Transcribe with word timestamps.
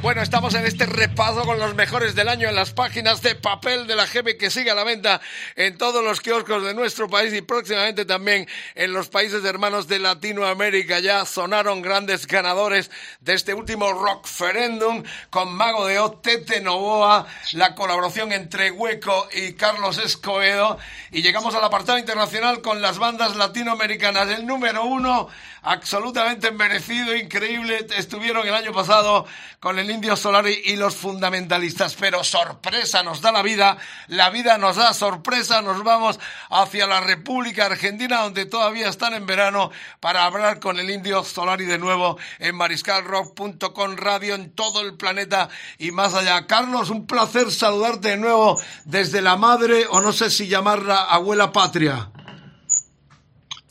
Bueno, 0.00 0.22
estamos 0.22 0.54
en 0.54 0.64
este 0.64 0.86
repaso 0.86 1.44
con 1.44 1.58
los 1.58 1.74
mejores 1.74 2.14
del 2.14 2.28
año 2.28 2.48
en 2.48 2.54
las 2.54 2.72
páginas 2.72 3.20
de 3.20 3.34
papel 3.34 3.88
de 3.88 3.96
la 3.96 4.06
GB 4.06 4.38
que 4.38 4.48
sigue 4.48 4.70
a 4.70 4.74
la 4.76 4.84
venta 4.84 5.20
en 5.56 5.76
todos 5.76 6.04
los 6.04 6.20
kioscos 6.20 6.62
de 6.62 6.72
nuestro 6.72 7.08
país 7.08 7.34
y 7.34 7.42
próximamente 7.42 8.04
también 8.04 8.46
en 8.76 8.92
los 8.92 9.08
países 9.08 9.44
hermanos 9.44 9.88
de 9.88 9.98
Latinoamérica. 9.98 11.00
Ya 11.00 11.24
sonaron 11.24 11.82
grandes 11.82 12.28
ganadores 12.28 12.92
de 13.20 13.34
este 13.34 13.54
último 13.54 13.92
Rockferendum 13.92 15.02
con 15.30 15.52
Mago 15.52 15.86
de 15.86 15.98
O, 15.98 16.12
Tete 16.12 16.60
Novoa, 16.60 17.26
la 17.54 17.74
colaboración 17.74 18.30
entre 18.30 18.70
Hueco 18.70 19.28
y 19.32 19.54
Carlos 19.54 19.98
Escobedo. 19.98 20.78
Y 21.10 21.22
llegamos 21.22 21.56
al 21.56 21.64
apartado 21.64 21.98
internacional 21.98 22.62
con 22.62 22.80
las 22.80 22.98
bandas 22.98 23.34
latinoamericanas. 23.34 24.28
El 24.28 24.46
número 24.46 24.84
uno 24.84 25.28
absolutamente 25.62 26.50
merecido, 26.50 27.14
increíble. 27.16 27.86
Estuvieron 27.96 28.46
el 28.46 28.54
año 28.54 28.72
pasado 28.72 29.26
con 29.60 29.78
el 29.78 29.90
Indio 29.90 30.16
Solari 30.16 30.62
y 30.66 30.76
los 30.76 30.96
fundamentalistas, 30.96 31.94
pero 31.94 32.22
sorpresa 32.24 33.02
nos 33.02 33.20
da 33.20 33.32
la 33.32 33.42
vida, 33.42 33.78
la 34.08 34.30
vida 34.30 34.58
nos 34.58 34.76
da 34.76 34.94
sorpresa, 34.94 35.62
nos 35.62 35.82
vamos 35.82 36.20
hacia 36.50 36.86
la 36.86 37.00
República 37.00 37.66
Argentina, 37.66 38.22
donde 38.22 38.46
todavía 38.46 38.88
están 38.88 39.14
en 39.14 39.26
verano, 39.26 39.70
para 40.00 40.24
hablar 40.24 40.60
con 40.60 40.78
el 40.78 40.90
Indio 40.90 41.24
Solari 41.24 41.64
de 41.64 41.78
nuevo 41.78 42.18
en 42.38 42.56
mariscalrock.com 42.56 43.96
radio 43.96 44.34
en 44.34 44.52
todo 44.52 44.82
el 44.82 44.96
planeta 44.96 45.48
y 45.78 45.90
más 45.90 46.14
allá. 46.14 46.46
Carlos, 46.46 46.90
un 46.90 47.06
placer 47.06 47.50
saludarte 47.50 48.10
de 48.10 48.16
nuevo 48.16 48.60
desde 48.84 49.22
la 49.22 49.36
madre, 49.36 49.86
o 49.90 50.00
no 50.00 50.12
sé 50.12 50.30
si 50.30 50.48
llamarla 50.48 51.04
abuela 51.04 51.52
patria. 51.52 52.10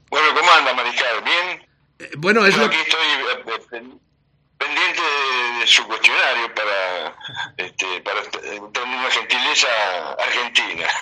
Bueno, 0.09 0.27
¿cómo 0.35 0.51
anda, 0.51 0.73
Mariscal? 0.73 1.23
¿Bien? 1.23 1.66
Eh, 1.99 2.11
bueno, 2.17 2.45
es 2.45 2.55
lo 2.57 2.69
que... 2.69 2.79
estoy 2.81 2.99
eh, 3.01 3.59
eh, 3.71 3.97
pendiente 4.57 5.01
de, 5.59 5.67
su 5.67 5.83
cuestionario 5.85 6.53
para, 6.53 7.15
este, 7.57 8.01
para 8.01 8.21
tener 8.23 8.61
una 8.61 9.11
gentileza 9.11 9.67
argentina. 10.20 10.87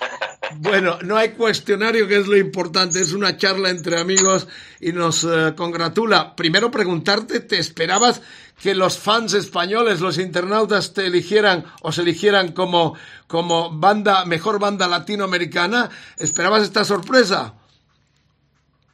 Bueno, 0.58 1.00
no 1.02 1.18
hay 1.18 1.32
cuestionario 1.32 2.08
que 2.08 2.18
es 2.18 2.28
lo 2.28 2.38
importante, 2.38 3.02
es 3.02 3.14
una 3.14 3.36
charla 3.36 3.70
entre 3.70 4.00
amigos 4.00 4.48
y 4.80 4.94
nos 4.94 5.28
congratula. 5.58 6.36
Primero 6.36 6.72
preguntarte, 6.72 7.40
¿te 7.42 7.58
esperabas 7.58 8.22
que 8.62 8.74
los 8.74 8.98
fans 8.98 9.34
españoles, 9.34 10.02
los 10.02 10.18
internautas 10.18 10.94
te 10.94 11.08
eligieran 11.08 11.66
o 11.82 11.92
se 11.92 12.04
eligieran 12.04 12.54
como, 12.54 12.96
como 13.28 13.72
banda, 13.72 14.24
mejor 14.26 14.60
banda 14.60 14.88
latinoamericana? 14.88 15.90
¿Esperabas 16.18 16.64
esta 16.64 16.86
sorpresa? 16.86 17.56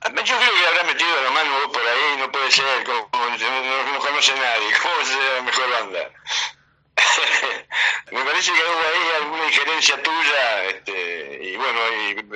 Yo 0.03 0.09
creo 0.09 0.25
que 0.25 0.67
habrá 0.67 0.83
metido 0.83 1.21
la 1.23 1.29
mano 1.29 1.71
por 1.71 1.81
ahí, 1.81 2.17
no 2.17 2.31
puede 2.31 2.49
ser, 2.51 2.83
como, 2.83 3.07
no, 3.11 3.99
conoce 3.99 4.33
nadie, 4.33 4.73
¿cómo 4.81 5.05
será 5.05 5.35
la 5.35 5.41
mejor 5.43 5.69
banda? 5.69 5.99
Me 8.11 8.23
parece 8.23 8.51
que 8.51 8.59
hubo 8.59 8.79
ahí 8.79 9.23
alguna 9.23 9.45
injerencia 9.45 10.03
tuya, 10.03 10.65
este, 10.69 11.39
y 11.43 11.55
bueno, 11.55 11.79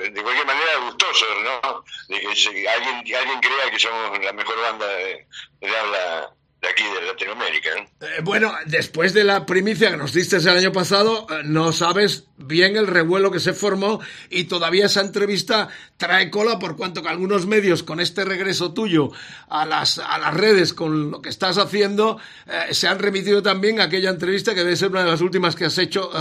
de 0.10 0.22
cualquier 0.24 0.46
manera 0.46 0.78
gustoso, 0.86 1.26
¿no? 1.44 1.84
De 2.08 2.20
que 2.20 2.70
alguien, 2.70 2.96
alguien 3.16 3.40
crea 3.42 3.72
que 3.72 3.80
somos 3.80 4.20
la 4.24 4.32
mejor 4.32 4.62
banda 4.62 4.88
de, 4.88 5.28
de 5.60 5.78
habla 5.78 6.34
aquí, 6.70 6.84
de 6.84 7.02
Latinoamérica. 7.06 7.70
Eh, 8.02 8.22
bueno, 8.24 8.54
después 8.66 9.14
de 9.14 9.24
la 9.24 9.46
primicia 9.46 9.92
que 9.92 9.98
nos 9.98 10.14
diste 10.14 10.38
el 10.38 10.48
año 10.50 10.72
pasado, 10.72 11.28
eh, 11.30 11.42
no 11.44 11.72
sabes 11.72 12.26
bien 12.38 12.78
el 12.78 12.88
revuelo 12.88 13.32
que 13.32 13.40
se 13.40 13.54
formó 13.54 14.00
y 14.30 14.46
todavía 14.46 14.86
esa 14.86 15.02
entrevista 15.02 15.70
trae 15.98 16.30
cola 16.30 16.60
por 16.60 16.76
cuanto 16.76 17.02
que 17.02 17.10
algunos 17.10 17.46
medios 17.46 17.84
con 17.84 18.00
este 18.00 18.26
regreso 18.26 18.74
tuyo 18.74 19.12
a 19.48 19.66
las, 19.66 20.00
a 20.00 20.18
las 20.18 20.34
redes 20.34 20.74
con 20.74 21.12
lo 21.12 21.22
que 21.22 21.30
estás 21.30 21.58
haciendo 21.58 22.18
eh, 22.48 22.74
se 22.74 22.88
han 22.88 23.00
remitido 23.00 23.42
también 23.42 23.80
a 23.80 23.86
aquella 23.86 24.10
entrevista 24.10 24.54
que 24.54 24.64
debe 24.64 24.76
ser 24.76 24.92
una 24.92 25.04
de 25.04 25.12
las 25.12 25.22
últimas 25.22 25.56
que 25.56 25.66
has 25.66 25.78
hecho 25.78 26.12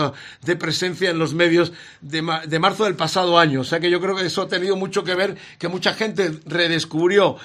de 0.42 0.56
presencia 0.56 1.10
en 1.10 1.18
los 1.18 1.34
medios 1.34 1.72
de, 2.00 2.22
de, 2.46 2.58
marzo 2.58 2.84
del 2.84 2.94
pasado 2.94 3.38
año. 3.38 3.60
O 3.60 3.64
sea 3.64 3.80
que 3.80 3.90
yo 3.90 4.00
creo 4.00 4.16
que 4.16 4.26
eso 4.26 4.42
ha 4.42 4.48
tenido 4.48 4.76
mucho 4.76 5.04
que 5.04 5.14
ver, 5.14 5.36
que 5.58 5.68
mucha 5.68 5.94
gente 5.94 6.40
redescubrió 6.46 7.36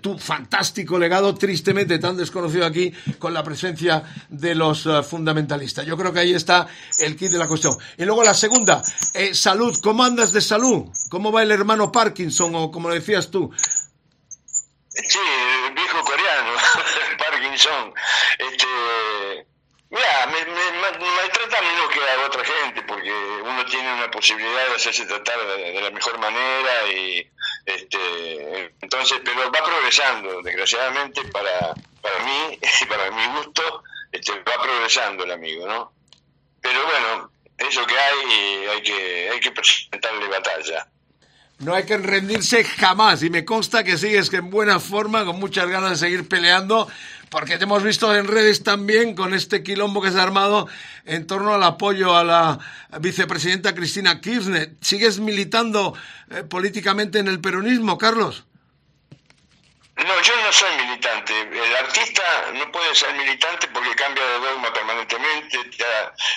tu 0.00 0.18
fantástico 0.18 0.98
legado 0.98 1.34
tristemente 1.34 1.98
tan 1.98 2.16
desconocido 2.16 2.66
aquí 2.66 2.92
con 3.18 3.34
la 3.34 3.42
presencia 3.42 4.02
de 4.28 4.54
los 4.54 4.86
eh, 4.86 5.02
fundamentalistas. 5.02 5.86
Yo 5.86 5.96
creo 5.96 6.12
que 6.12 6.20
ahí 6.20 6.34
está 6.34 6.66
el 6.98 7.16
kit 7.16 7.30
de 7.30 7.38
la 7.38 7.46
cuestión. 7.46 7.74
Y 7.96 8.04
luego 8.04 8.22
la 8.22 8.34
segunda, 8.34 8.82
eh, 9.14 9.34
salud, 9.34 9.76
¿cómo 9.82 10.04
andas 10.04 10.32
de 10.32 10.40
salud? 10.40 10.86
¿Cómo 11.08 11.32
va 11.32 11.42
el 11.42 11.50
hermano 11.50 11.77
Parkinson 11.92 12.54
o 12.54 12.70
como 12.70 12.88
lo 12.88 12.94
decías 12.94 13.30
tú? 13.30 13.52
Sí, 14.88 15.18
viejo 15.74 16.04
coreano, 16.04 16.52
Parkinson. 17.18 17.94
Este, 18.38 19.46
mira, 19.90 20.26
me, 20.26 20.44
me, 20.44 20.82
maltrata 20.82 21.62
menos 21.62 21.88
que 21.90 22.00
a 22.00 22.26
otra 22.26 22.44
gente 22.44 22.82
porque 22.82 23.12
uno 23.12 23.64
tiene 23.66 23.94
una 23.94 24.10
posibilidad 24.10 24.68
de 24.68 24.74
hacerse 24.74 25.06
tratar 25.06 25.38
de 25.46 25.80
la 25.80 25.90
mejor 25.90 26.18
manera 26.18 26.88
y 26.92 27.30
este, 27.68 28.74
entonces, 28.80 29.20
pero 29.22 29.52
va 29.52 29.62
progresando, 29.62 30.40
desgraciadamente 30.42 31.22
para, 31.24 31.74
para 32.00 32.18
mí 32.24 32.58
y 32.80 32.84
para 32.86 33.10
mi 33.10 33.26
gusto, 33.36 33.82
este, 34.10 34.32
va 34.40 34.62
progresando 34.62 35.24
el 35.24 35.32
amigo, 35.32 35.66
¿no? 35.66 35.92
Pero 36.62 36.82
bueno, 36.86 37.30
eso 37.58 37.86
que 37.86 37.98
hay, 37.98 38.66
hay 38.68 38.82
que, 38.82 39.30
hay 39.30 39.40
que 39.40 39.50
presentarle 39.50 40.28
batalla. 40.28 40.88
No 41.58 41.74
hay 41.74 41.84
que 41.84 41.96
rendirse 41.96 42.62
jamás 42.62 43.22
y 43.24 43.30
me 43.30 43.44
consta 43.44 43.82
que 43.82 43.98
sigues 43.98 44.32
en 44.32 44.48
buena 44.48 44.78
forma, 44.78 45.24
con 45.24 45.40
muchas 45.40 45.68
ganas 45.68 45.90
de 45.90 45.96
seguir 45.96 46.28
peleando, 46.28 46.88
porque 47.30 47.58
te 47.58 47.64
hemos 47.64 47.82
visto 47.82 48.14
en 48.14 48.28
redes 48.28 48.62
también 48.62 49.16
con 49.16 49.34
este 49.34 49.64
quilombo 49.64 50.00
que 50.00 50.12
se 50.12 50.20
ha 50.20 50.22
armado 50.22 50.68
en 51.04 51.26
torno 51.26 51.52
al 51.52 51.62
apoyo 51.64 52.16
a 52.16 52.22
la 52.22 52.58
vicepresidenta 53.00 53.74
Cristina 53.74 54.20
Kirchner. 54.20 54.70
¿Sigues 54.80 55.18
militando 55.18 55.94
eh, 56.30 56.44
políticamente 56.44 57.18
en 57.18 57.26
el 57.26 57.40
peronismo, 57.40 57.98
Carlos? 57.98 58.44
No, 59.96 60.22
yo 60.22 60.32
no 60.40 60.52
soy 60.52 60.70
militante. 60.86 61.40
El 61.40 61.76
artista 61.76 62.22
no 62.54 62.70
puede 62.70 62.94
ser 62.94 63.12
militante 63.16 63.66
porque 63.74 63.96
cambia 63.96 64.24
de 64.24 64.38
dogma 64.38 64.72
permanentemente, 64.72 65.58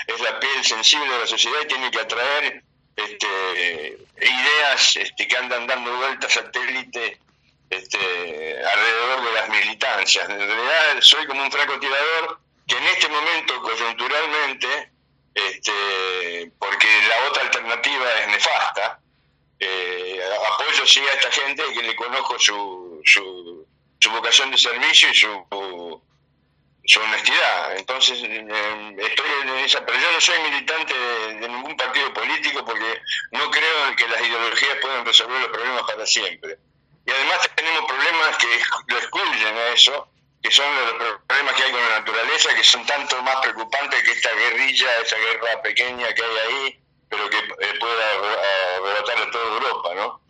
es 0.08 0.20
la 0.20 0.40
piel 0.40 0.64
sensible 0.64 1.14
de 1.14 1.20
la 1.20 1.28
sociedad 1.28 1.60
y 1.64 1.68
tiene 1.68 1.92
que 1.92 2.00
atraer 2.00 2.64
este, 2.96 3.98
ideas 4.22 4.96
este, 4.96 5.28
que 5.28 5.38
andan 5.38 5.68
dando 5.68 5.96
vueltas 5.98 6.34
satélite 6.34 7.20
este, 7.70 8.64
alrededor 8.64 9.26
de 9.26 9.32
las 9.34 9.50
militancias. 9.50 10.30
En 10.30 10.38
realidad 10.38 11.02
soy 11.02 11.26
como 11.26 11.44
un 11.44 11.52
francotirador 11.52 12.40
que 12.68 12.78
en 12.78 12.84
este 12.86 13.10
momento, 13.10 13.62
coyunturalmente, 13.62 14.92
este, 15.34 16.52
porque 16.60 16.88
la 17.08 17.30
otra 17.30 17.44
alternativa 17.44 18.14
es 18.20 18.28
nefasta, 18.28 19.00
eh, 19.60 20.20
apoyo 20.54 20.86
sí 20.86 21.00
a 21.00 21.14
esta 21.14 21.32
gente 21.32 21.64
que 21.74 21.84
le 21.84 21.96
conozco 21.96 22.38
su, 22.40 23.02
su, 23.06 23.66
su 24.00 24.12
vocación 24.12 24.52
de 24.52 24.58
servicio 24.58 25.10
y 25.10 25.16
su, 25.16 26.02
su 26.86 27.00
honestidad. 27.00 27.78
Entonces, 27.78 28.20
eh, 28.24 28.96
estoy 28.98 29.26
en 29.44 29.50
esa, 29.60 29.86
pero 29.86 30.00
yo 30.00 30.12
no 30.12 30.22
soy 30.22 30.40
militante 30.40 30.94
de, 30.94 31.48
ningún 31.48 31.76
partido 31.78 32.14
político 32.14 32.66
porque 32.66 33.02
no 33.32 33.52
creo 33.52 33.96
que 33.96 34.08
las 34.08 34.22
ideologías 34.22 34.78
puedan 34.82 35.06
resolver 35.06 35.42
los 35.42 35.50
problemas 35.50 35.84
para 35.84 36.06
siempre. 36.06 36.58
Y 37.06 37.12
además 37.12 37.50
tenemos 37.56 37.86
problemas 37.86 38.38
que 38.38 38.48
lo 38.88 38.98
excluyen 38.98 39.58
a 39.58 39.68
eso, 39.70 40.08
que 40.42 40.52
son 40.52 40.66
los 40.76 41.20
problemas 41.28 41.56
que 41.56 41.64
hay 41.64 41.72
con 41.72 41.82
la 41.82 42.00
naturaleza, 42.00 42.56
que 42.56 42.64
son 42.64 42.86
tanto 42.86 43.22
más 43.22 43.36
preocupantes 43.38 44.04
que 44.04 44.12
esta 44.12 44.34
guerrilla, 44.34 45.00
esa 45.00 45.18
guerra 45.18 45.62
pequeña 45.62 46.14
que 46.14 46.24
hay 46.24 46.38
ahí, 46.48 46.80
pero 47.10 47.30
que 47.30 47.38
eh, 47.38 47.74
pueda 47.80 48.12
arrebatar 48.78 49.18
a 49.20 49.32
toda 49.32 49.54
Europa, 49.54 49.90
¿no? 49.96 50.22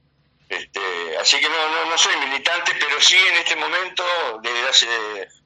Este, 0.52 0.82
así 1.18 1.40
que 1.40 1.48
no, 1.48 1.70
no, 1.70 1.86
no 1.86 1.98
soy 1.98 2.14
militante, 2.18 2.74
pero 2.78 3.00
sí 3.00 3.16
en 3.16 3.38
este 3.38 3.56
momento, 3.56 4.04
desde 4.44 4.68
hace 4.68 4.88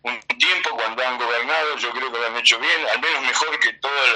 un 0.02 0.20
tiempo, 0.40 0.72
cuando 0.72 1.06
han 1.06 1.20
gobernado, 1.20 1.78
yo 1.78 1.92
creo 1.92 2.12
que 2.12 2.18
lo 2.18 2.26
han 2.26 2.38
hecho 2.38 2.58
bien, 2.58 2.88
al 2.88 3.00
menos 3.00 3.22
mejor 3.22 3.60
que 3.60 3.74
todos 3.74 4.10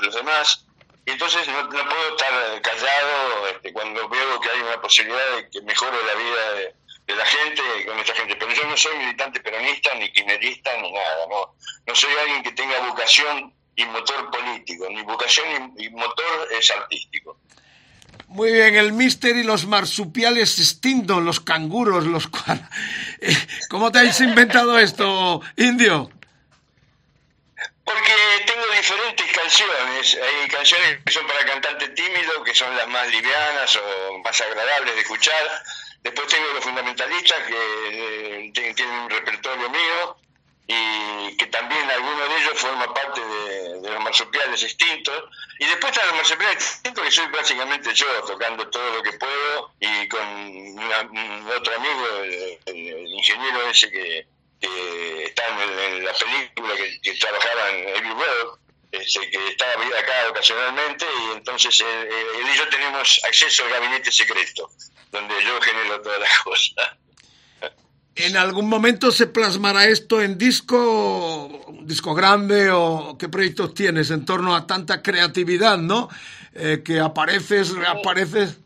los, 0.00 0.14
demás. 0.14 0.66
Y 1.04 1.10
entonces 1.10 1.48
no, 1.48 1.68
puedo 1.68 2.16
estar 2.16 2.62
callado 2.62 3.48
este, 3.48 3.72
cuando 3.72 4.08
veo 4.08 4.40
que 4.40 4.50
hay 4.50 4.60
una 4.60 4.80
posibilidad 4.80 5.34
de 5.34 5.50
que 5.50 5.62
mejore 5.62 5.96
la 6.06 6.14
vida 6.14 6.52
de, 6.52 6.74
la 7.08 7.26
gente 7.26 7.62
con 7.86 7.98
esta 7.98 8.14
gente. 8.14 8.36
Pero 8.36 8.52
yo 8.52 8.64
no 8.66 8.76
soy 8.76 8.96
militante 8.98 9.40
peronista, 9.40 9.92
ni 9.96 10.12
kirchnerista, 10.12 10.76
ni 10.76 10.92
nada. 10.92 11.26
No, 11.28 11.56
no 11.88 11.94
soy 11.96 12.14
alguien 12.14 12.44
que 12.44 12.52
tenga 12.52 12.78
vocación 12.86 13.52
y 13.74 13.84
motor 13.86 14.30
político. 14.30 14.88
Mi 14.90 15.02
vocación 15.02 15.74
y 15.76 15.90
motor 15.90 16.48
es 16.52 16.70
artístico. 16.70 17.36
Muy 18.30 18.52
bien, 18.52 18.76
el 18.76 18.92
mister 18.92 19.34
y 19.34 19.42
los 19.42 19.66
marsupiales 19.66 20.60
extintos, 20.60 21.20
los 21.20 21.40
canguros, 21.40 22.06
los... 22.06 22.28
Eh, 23.22 23.36
¿Cómo 23.68 23.92
te 23.92 23.98
habéis 23.98 24.20
inventado 24.20 24.78
esto, 24.78 25.42
indio? 25.56 26.10
Porque 27.84 28.14
tengo 28.46 28.64
diferentes 28.74 29.26
canciones. 29.36 30.16
Hay 30.22 30.48
canciones 30.48 31.00
que 31.04 31.12
son 31.12 31.26
para 31.26 31.44
cantantes 31.44 31.94
tímidos, 31.94 32.42
que 32.44 32.54
son 32.54 32.74
las 32.76 32.88
más 32.88 33.10
livianas 33.10 33.76
o 33.76 34.18
más 34.20 34.40
agradables 34.40 34.94
de 34.94 35.00
escuchar. 35.00 35.62
Después 36.02 36.28
tengo 36.28 36.46
los 36.54 36.64
fundamentalistas, 36.64 37.38
que 37.46 38.46
eh, 38.46 38.52
tienen 38.74 38.94
un 38.94 39.10
repertorio 39.10 39.68
mío, 39.68 40.16
y 40.72 41.36
que 41.36 41.46
también 41.46 41.90
algunos 41.90 42.28
de 42.28 42.36
ellos 42.36 42.60
forma 42.60 42.94
parte 42.94 43.20
de, 43.20 43.90
los 43.90 44.00
marsupiales 44.00 44.62
extintos. 44.62 45.24
Y 45.58 45.66
después 45.66 45.90
están 45.90 46.06
los 46.08 46.16
marsupiales 46.16 46.54
extintos, 46.54 47.04
que 47.04 47.10
soy 47.10 47.26
básicamente 47.26 47.92
yo, 47.92 48.06
tocando 48.22 48.68
todo 48.70 48.94
lo 48.94 49.02
que 49.02 49.12
puedo, 49.14 49.72
y 49.80 50.08
con 50.08 50.78
otro 51.56 51.74
amigo, 51.74 52.06
el, 52.66 53.08
ingeniero 53.08 53.68
ese 53.68 53.90
que, 53.90 54.26
está 55.24 55.48
en, 55.48 56.04
la 56.04 56.12
película, 56.12 56.74
que, 57.02 57.14
trabajaba 57.14 57.70
en 57.70 57.88
Every 57.88 58.10
Road, 58.10 58.58
este, 58.92 59.28
que 59.28 59.48
estaba 59.48 59.72
acá 59.72 60.28
ocasionalmente, 60.28 61.04
y 61.04 61.36
entonces 61.36 61.80
él, 61.80 62.46
y 62.46 62.56
yo 62.56 62.68
tenemos 62.68 63.20
acceso 63.26 63.64
al 63.64 63.70
gabinete 63.70 64.12
secreto, 64.12 64.70
donde 65.10 65.42
yo 65.42 65.60
genero 65.62 66.00
todas 66.00 66.20
las 66.20 66.38
cosas. 66.44 66.99
¿En 68.16 68.36
algún 68.36 68.68
momento 68.68 69.12
se 69.12 69.26
plasmará 69.26 69.86
esto 69.86 70.20
en 70.20 70.36
disco, 70.36 71.64
disco 71.82 72.14
grande 72.14 72.70
o 72.70 73.16
qué 73.18 73.28
proyectos 73.28 73.72
tienes 73.72 74.10
en 74.10 74.24
torno 74.24 74.54
a 74.54 74.66
tanta 74.66 75.00
creatividad, 75.02 75.78
¿no? 75.78 76.08
Eh, 76.54 76.82
que 76.84 76.98
apareces, 76.98 77.70
reapareces. 77.70 78.58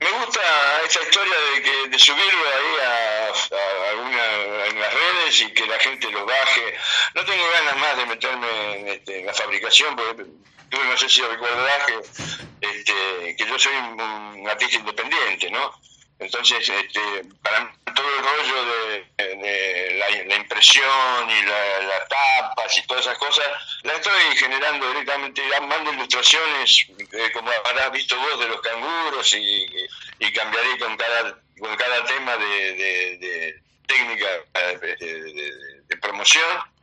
Me 0.00 0.10
gusta 0.10 0.40
esa 0.86 1.00
historia 1.02 1.34
de, 1.54 1.62
que, 1.62 1.88
de 1.88 1.98
subirlo 1.98 2.24
ahí 2.26 2.84
a, 2.84 3.90
alguna, 3.90 4.66
en 4.66 4.80
las 4.80 4.92
redes 4.92 5.40
y 5.42 5.54
que 5.54 5.66
la 5.66 5.78
gente 5.78 6.10
lo 6.10 6.26
baje. 6.26 6.74
No 7.14 7.24
tengo 7.24 7.44
ganas 7.52 7.76
más 7.78 7.96
de 7.96 8.06
meterme 8.06 8.80
en, 8.80 8.88
este, 8.88 9.24
la 9.24 9.32
fabricación, 9.32 9.96
porque 9.96 10.24
tú 10.68 10.78
no 10.84 10.96
sé 10.98 11.08
si 11.08 11.22
recuerdas 11.22 11.86
que, 11.86 12.68
este, 12.68 13.36
que 13.36 13.46
yo 13.48 13.58
soy 13.58 13.72
un 13.72 14.46
artista 14.48 14.78
independiente, 14.78 15.50
¿no? 15.50 15.72
Entonces, 16.18 16.68
este, 16.68 17.00
para 17.42 17.72
todo 17.94 18.06
el 18.08 18.24
rollo 18.24 18.64
de, 18.64 20.24
la, 20.26 20.36
impresión 20.36 21.30
y 21.30 21.42
las 21.42 22.08
tapas 22.08 22.78
y 22.78 22.86
todas 22.86 23.04
esas 23.04 23.18
cosas, 23.18 23.46
la 23.82 23.92
estoy 23.94 24.36
generando 24.36 24.88
directamente, 24.88 25.42
mando 25.60 25.92
ilustraciones, 25.92 26.86
eh, 27.12 27.30
como 27.32 27.50
habrás 27.64 27.92
visto 27.92 28.16
vos, 28.16 28.40
de 28.40 28.48
los 28.48 28.60
canguros 28.60 29.34
y, 29.34 30.32
cambiaré 30.32 30.78
con 30.78 30.96
cada, 30.96 31.38
con 31.58 31.76
cada 31.76 32.04
tema 32.04 32.36
de, 32.36 33.60
técnica 33.86 34.26
eh, 34.54 34.96
de 35.88 35.96
promoción 35.98 36.75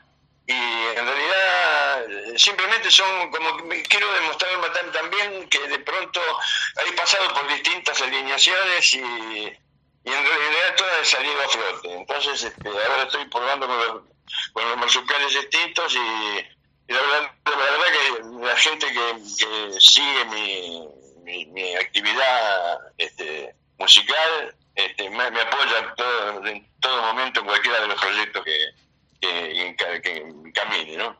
y 0.45 0.51
en 0.51 1.05
realidad 1.05 2.05
simplemente 2.35 2.91
son 2.91 3.31
como 3.31 3.57
quiero 3.87 4.13
demostrar 4.13 4.53
también 4.91 5.47
que 5.49 5.59
de 5.67 5.79
pronto 5.79 6.21
he 6.85 6.91
pasado 6.93 7.33
por 7.33 7.47
distintas 7.47 8.01
alineaciones 8.01 8.93
y, 8.93 8.99
y 8.99 10.09
en 10.09 10.25
realidad 10.25 10.75
todas 10.77 11.01
he 11.01 11.05
salido 11.05 11.41
a 11.41 11.47
flote. 11.47 11.93
Entonces 11.93 12.43
este, 12.43 12.69
ahora 12.69 13.03
estoy 13.03 13.25
probando 13.29 13.67
con 13.67 13.77
los, 13.77 14.03
con 14.53 14.69
los 14.69 14.77
marsupiales 14.77 15.35
extintos 15.35 15.95
y, 15.95 16.91
la, 16.91 17.01
verdad, 17.01 17.31
que 17.45 18.45
la 18.45 18.57
gente 18.57 18.87
que, 18.87 19.79
sigue 19.79 20.25
mi, 20.25 21.47
mi, 21.47 21.75
actividad 21.75 22.79
este, 22.97 23.55
musical 23.77 24.55
este, 24.75 25.09
me, 25.09 25.23
apoya 25.23 25.93
todo, 25.95 26.45
en 26.45 26.67
todo 26.81 27.01
momento 27.01 27.39
en 27.39 27.45
cualquiera 27.45 27.81
de 27.81 27.87
los 27.87 28.01
proyectos 28.01 28.43
que, 29.23 30.01
que, 30.01 30.33
camine, 30.53 30.97
¿no? 30.97 31.17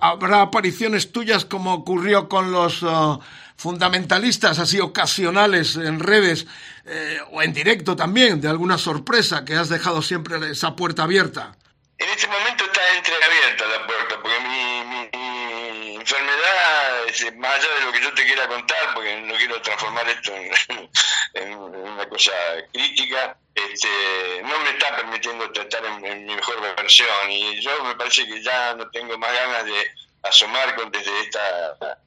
¿Habrá 0.00 0.42
apariciones 0.42 1.12
tuyas 1.12 1.44
como 1.44 1.74
ocurrió 1.74 2.28
con 2.28 2.52
los 2.52 2.82
uh, 2.82 3.18
fundamentalistas, 3.56 4.58
así 4.58 4.80
ocasionales 4.80 5.76
en 5.76 5.98
redes 5.98 6.46
eh, 6.84 7.18
o 7.32 7.42
en 7.42 7.52
directo 7.52 7.96
también, 7.96 8.40
de 8.40 8.48
alguna 8.48 8.78
sorpresa 8.78 9.44
que 9.44 9.54
has 9.54 9.68
dejado 9.68 10.02
siempre 10.02 10.36
esa 10.50 10.76
puerta 10.76 11.02
abierta? 11.02 11.56
En 11.98 12.08
este 12.10 12.26
momento 12.28 12.64
está 12.64 12.80
entreabierta 12.96 13.64
la 13.66 13.86
puerta, 13.86 14.22
porque 14.22 14.40
mi, 14.40 14.75
más 17.36 17.54
allá 17.54 17.74
de 17.78 17.84
lo 17.84 17.92
que 17.92 18.00
yo 18.00 18.14
te 18.14 18.24
quiera 18.24 18.48
contar, 18.48 18.94
porque 18.94 19.20
no 19.20 19.34
quiero 19.36 19.60
transformar 19.62 20.08
esto 20.08 20.32
en 21.34 21.54
una 21.58 22.08
cosa 22.08 22.32
crítica, 22.72 23.36
este, 23.54 23.88
no 24.42 24.58
me 24.60 24.70
está 24.70 24.96
permitiendo 24.96 25.50
tratar 25.52 25.84
en, 25.86 26.26
mi 26.26 26.34
mejor 26.34 26.60
versión. 26.76 27.30
Y 27.30 27.60
yo 27.62 27.84
me 27.84 27.94
parece 27.96 28.26
que 28.26 28.42
ya 28.42 28.74
no 28.74 28.88
tengo 28.90 29.16
más 29.18 29.32
ganas 29.32 29.64
de 29.64 29.90
asomar 30.22 30.74
con 30.74 30.90
desde 30.90 31.20
esta 31.20 31.98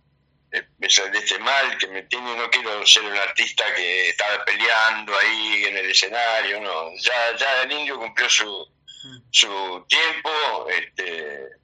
de 0.52 0.88
este 1.20 1.40
mal 1.40 1.78
que 1.78 1.88
me 1.88 2.04
tiene. 2.04 2.36
No 2.36 2.50
quiero 2.50 2.86
ser 2.86 3.04
un 3.04 3.16
artista 3.16 3.64
que 3.76 4.10
está 4.10 4.44
peleando 4.46 5.18
ahí 5.18 5.66
en 5.66 5.78
el 5.78 5.90
escenario 5.90 6.60
no. 6.62 6.92
Ya 7.02 7.36
ya 7.38 7.62
el 7.64 7.72
indio 7.72 7.98
cumplió 7.98 8.30
su 8.30 8.68
su 9.32 9.86
tiempo 9.88 10.68
este 10.70 11.59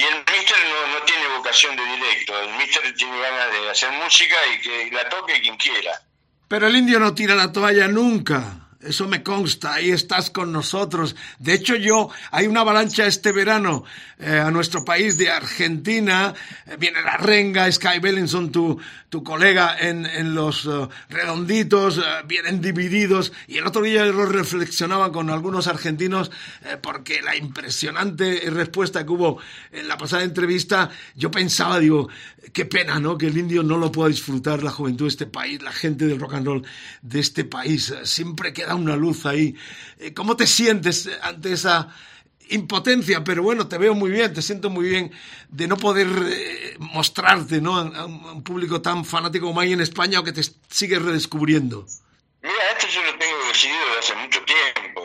y 0.00 0.02
el 0.02 0.16
mister 0.18 0.56
no, 0.70 0.98
no 0.98 1.04
tiene 1.04 1.26
vocación 1.36 1.76
de 1.76 1.84
directo 1.84 2.40
el 2.40 2.56
mister 2.56 2.94
tiene 2.94 3.20
ganas 3.20 3.52
de 3.52 3.70
hacer 3.70 3.92
música 3.92 4.36
y 4.54 4.60
que 4.60 4.90
la 4.92 5.08
toque 5.08 5.40
quien 5.40 5.56
quiera 5.56 5.92
pero 6.48 6.66
el 6.66 6.76
indio 6.76 6.98
no 6.98 7.14
tira 7.14 7.34
la 7.34 7.52
toalla 7.52 7.86
nunca 7.86 8.60
eso 8.82 9.06
me 9.06 9.22
consta, 9.22 9.74
ahí 9.74 9.90
estás 9.90 10.30
con 10.30 10.52
nosotros. 10.52 11.14
De 11.38 11.52
hecho, 11.52 11.76
yo, 11.76 12.08
hay 12.30 12.46
una 12.46 12.60
avalancha 12.60 13.04
este 13.04 13.30
verano 13.30 13.84
eh, 14.18 14.38
a 14.38 14.50
nuestro 14.50 14.86
país 14.86 15.18
de 15.18 15.30
Argentina. 15.30 16.32
Eh, 16.66 16.76
viene 16.78 17.02
la 17.02 17.18
renga, 17.18 17.70
Sky 17.70 17.98
Bellinson, 18.00 18.50
tu, 18.50 18.80
tu 19.10 19.22
colega 19.22 19.76
en, 19.78 20.06
en 20.06 20.34
los 20.34 20.64
eh, 20.64 20.88
redonditos, 21.10 22.00
vienen 22.26 22.62
divididos. 22.62 23.32
Y 23.46 23.58
el 23.58 23.66
otro 23.66 23.82
día 23.82 24.06
lo 24.06 24.24
reflexionaba 24.24 25.12
con 25.12 25.28
algunos 25.28 25.66
argentinos 25.66 26.30
porque 26.80 27.20
la 27.20 27.36
impresionante 27.36 28.42
respuesta 28.50 29.04
que 29.04 29.12
hubo 29.12 29.38
en 29.72 29.88
la 29.88 29.98
pasada 29.98 30.22
entrevista, 30.22 30.90
yo 31.14 31.30
pensaba, 31.30 31.78
digo, 31.78 32.08
qué 32.52 32.64
pena, 32.64 32.98
¿no? 32.98 33.18
Que 33.18 33.26
el 33.26 33.36
indio 33.36 33.62
no 33.62 33.76
lo 33.76 33.92
pueda 33.92 34.08
disfrutar 34.08 34.62
la 34.62 34.70
juventud 34.70 35.04
de 35.04 35.10
este 35.10 35.26
país, 35.26 35.62
la 35.62 35.72
gente 35.72 36.06
del 36.06 36.18
rock 36.18 36.34
and 36.34 36.46
roll 36.46 36.66
de 37.02 37.20
este 37.20 37.44
país. 37.44 37.92
Siempre 38.04 38.52
queda 38.52 38.74
una 38.74 38.96
luz 38.96 39.26
ahí. 39.26 39.54
Eh, 39.98 40.14
¿Cómo 40.14 40.36
te 40.36 40.46
sientes 40.46 41.08
ante 41.22 41.52
esa 41.52 41.88
impotencia? 42.50 43.24
Pero 43.24 43.42
bueno, 43.42 43.68
te 43.68 43.78
veo 43.78 43.94
muy 43.94 44.10
bien, 44.10 44.32
te 44.32 44.42
siento 44.42 44.70
muy 44.70 44.88
bien 44.88 45.12
de 45.48 45.66
no 45.66 45.76
poder 45.76 46.08
eh, 46.08 46.76
mostrarte, 46.78 47.60
¿no? 47.60 47.76
A 47.76 48.06
un, 48.06 48.42
público 48.42 48.80
tan 48.80 49.04
fanático 49.04 49.46
como 49.46 49.60
hay 49.60 49.72
en 49.72 49.80
España 49.80 50.20
o 50.20 50.24
que 50.24 50.32
te 50.32 50.42
sigue 50.68 50.98
redescubriendo. 50.98 51.86
Mira, 52.42 52.54
esto 52.72 52.86
yo 52.88 53.02
lo 53.04 53.18
tengo 53.18 53.36
decidido 53.48 53.78
desde 53.86 53.98
hace 53.98 54.14
mucho 54.16 54.40
tiempo. 54.44 55.02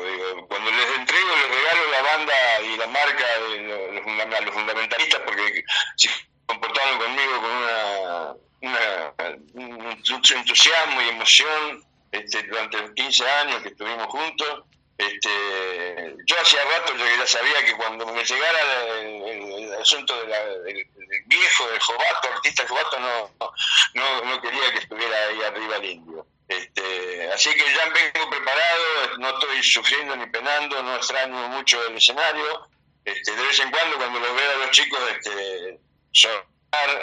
Cuando 0.48 0.72
les 0.72 1.00
entrego, 1.00 1.30
les 1.36 1.58
regalo 1.58 1.92
la 1.92 2.02
banda 2.02 2.34
y 2.64 2.78
la 2.78 2.88
marca 2.88 3.26
de 3.50 4.46
los, 4.46 4.54
fundamentalistas, 4.54 5.22
porque 5.26 5.64
si 5.98 6.08
comportaron 6.46 7.00
conmigo 7.00 7.42
con 7.42 8.70
una, 8.70 9.06
un 9.54 10.38
entusiasmo 10.38 11.02
y 11.02 11.10
emoción 11.10 11.86
este, 12.12 12.44
durante 12.44 12.78
los 12.78 12.92
15 12.92 13.30
años 13.30 13.62
que 13.62 13.70
estuvimos 13.70 14.08
juntos. 14.08 14.64
Este, 14.98 16.16
yo 16.26 16.40
hacía 16.40 16.64
rato 16.64 16.96
yo 16.96 17.06
ya 17.06 17.28
sabía 17.28 17.66
que 17.66 17.76
cuando 17.76 18.06
me 18.06 18.24
llegara 18.24 19.00
el, 19.02 19.74
asunto 19.74 20.16
del, 20.26 20.88
viejo, 21.26 21.68
del 21.68 21.80
jovato, 21.80 22.30
artista 22.34 22.66
jovato, 22.68 23.00
no, 23.00 23.32
no, 23.94 24.22
no, 24.24 24.42
quería 24.42 24.72
que 24.72 24.80
estuviera 24.80 25.28
ahí 25.28 25.42
arriba 25.44 25.76
el 25.78 25.86
indio. 25.86 26.26
Este, 26.48 27.30
así 27.34 27.50
que 27.52 27.64
ya 27.74 27.90
vengo 27.90 28.30
preparado, 28.30 29.18
no 29.18 29.30
estoy 29.30 29.64
sufriendo 29.64 30.16
ni 30.16 30.28
penando, 30.28 30.82
no 30.82 30.96
extraño 30.96 31.50
mucho 31.50 31.86
el 31.88 31.98
escenario. 31.98 32.68
Este, 33.04 33.36
de 33.36 33.44
vez 33.44 33.60
en 33.60 33.72
cuando, 33.72 33.98
cuando 33.98 34.20
lo 34.20 34.34
veo 34.34 34.52
a 34.52 34.66
los 34.66 34.72
chicos 34.72 35.00
este, 35.12 35.80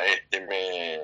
este, 0.07 0.41
me, 0.41 1.01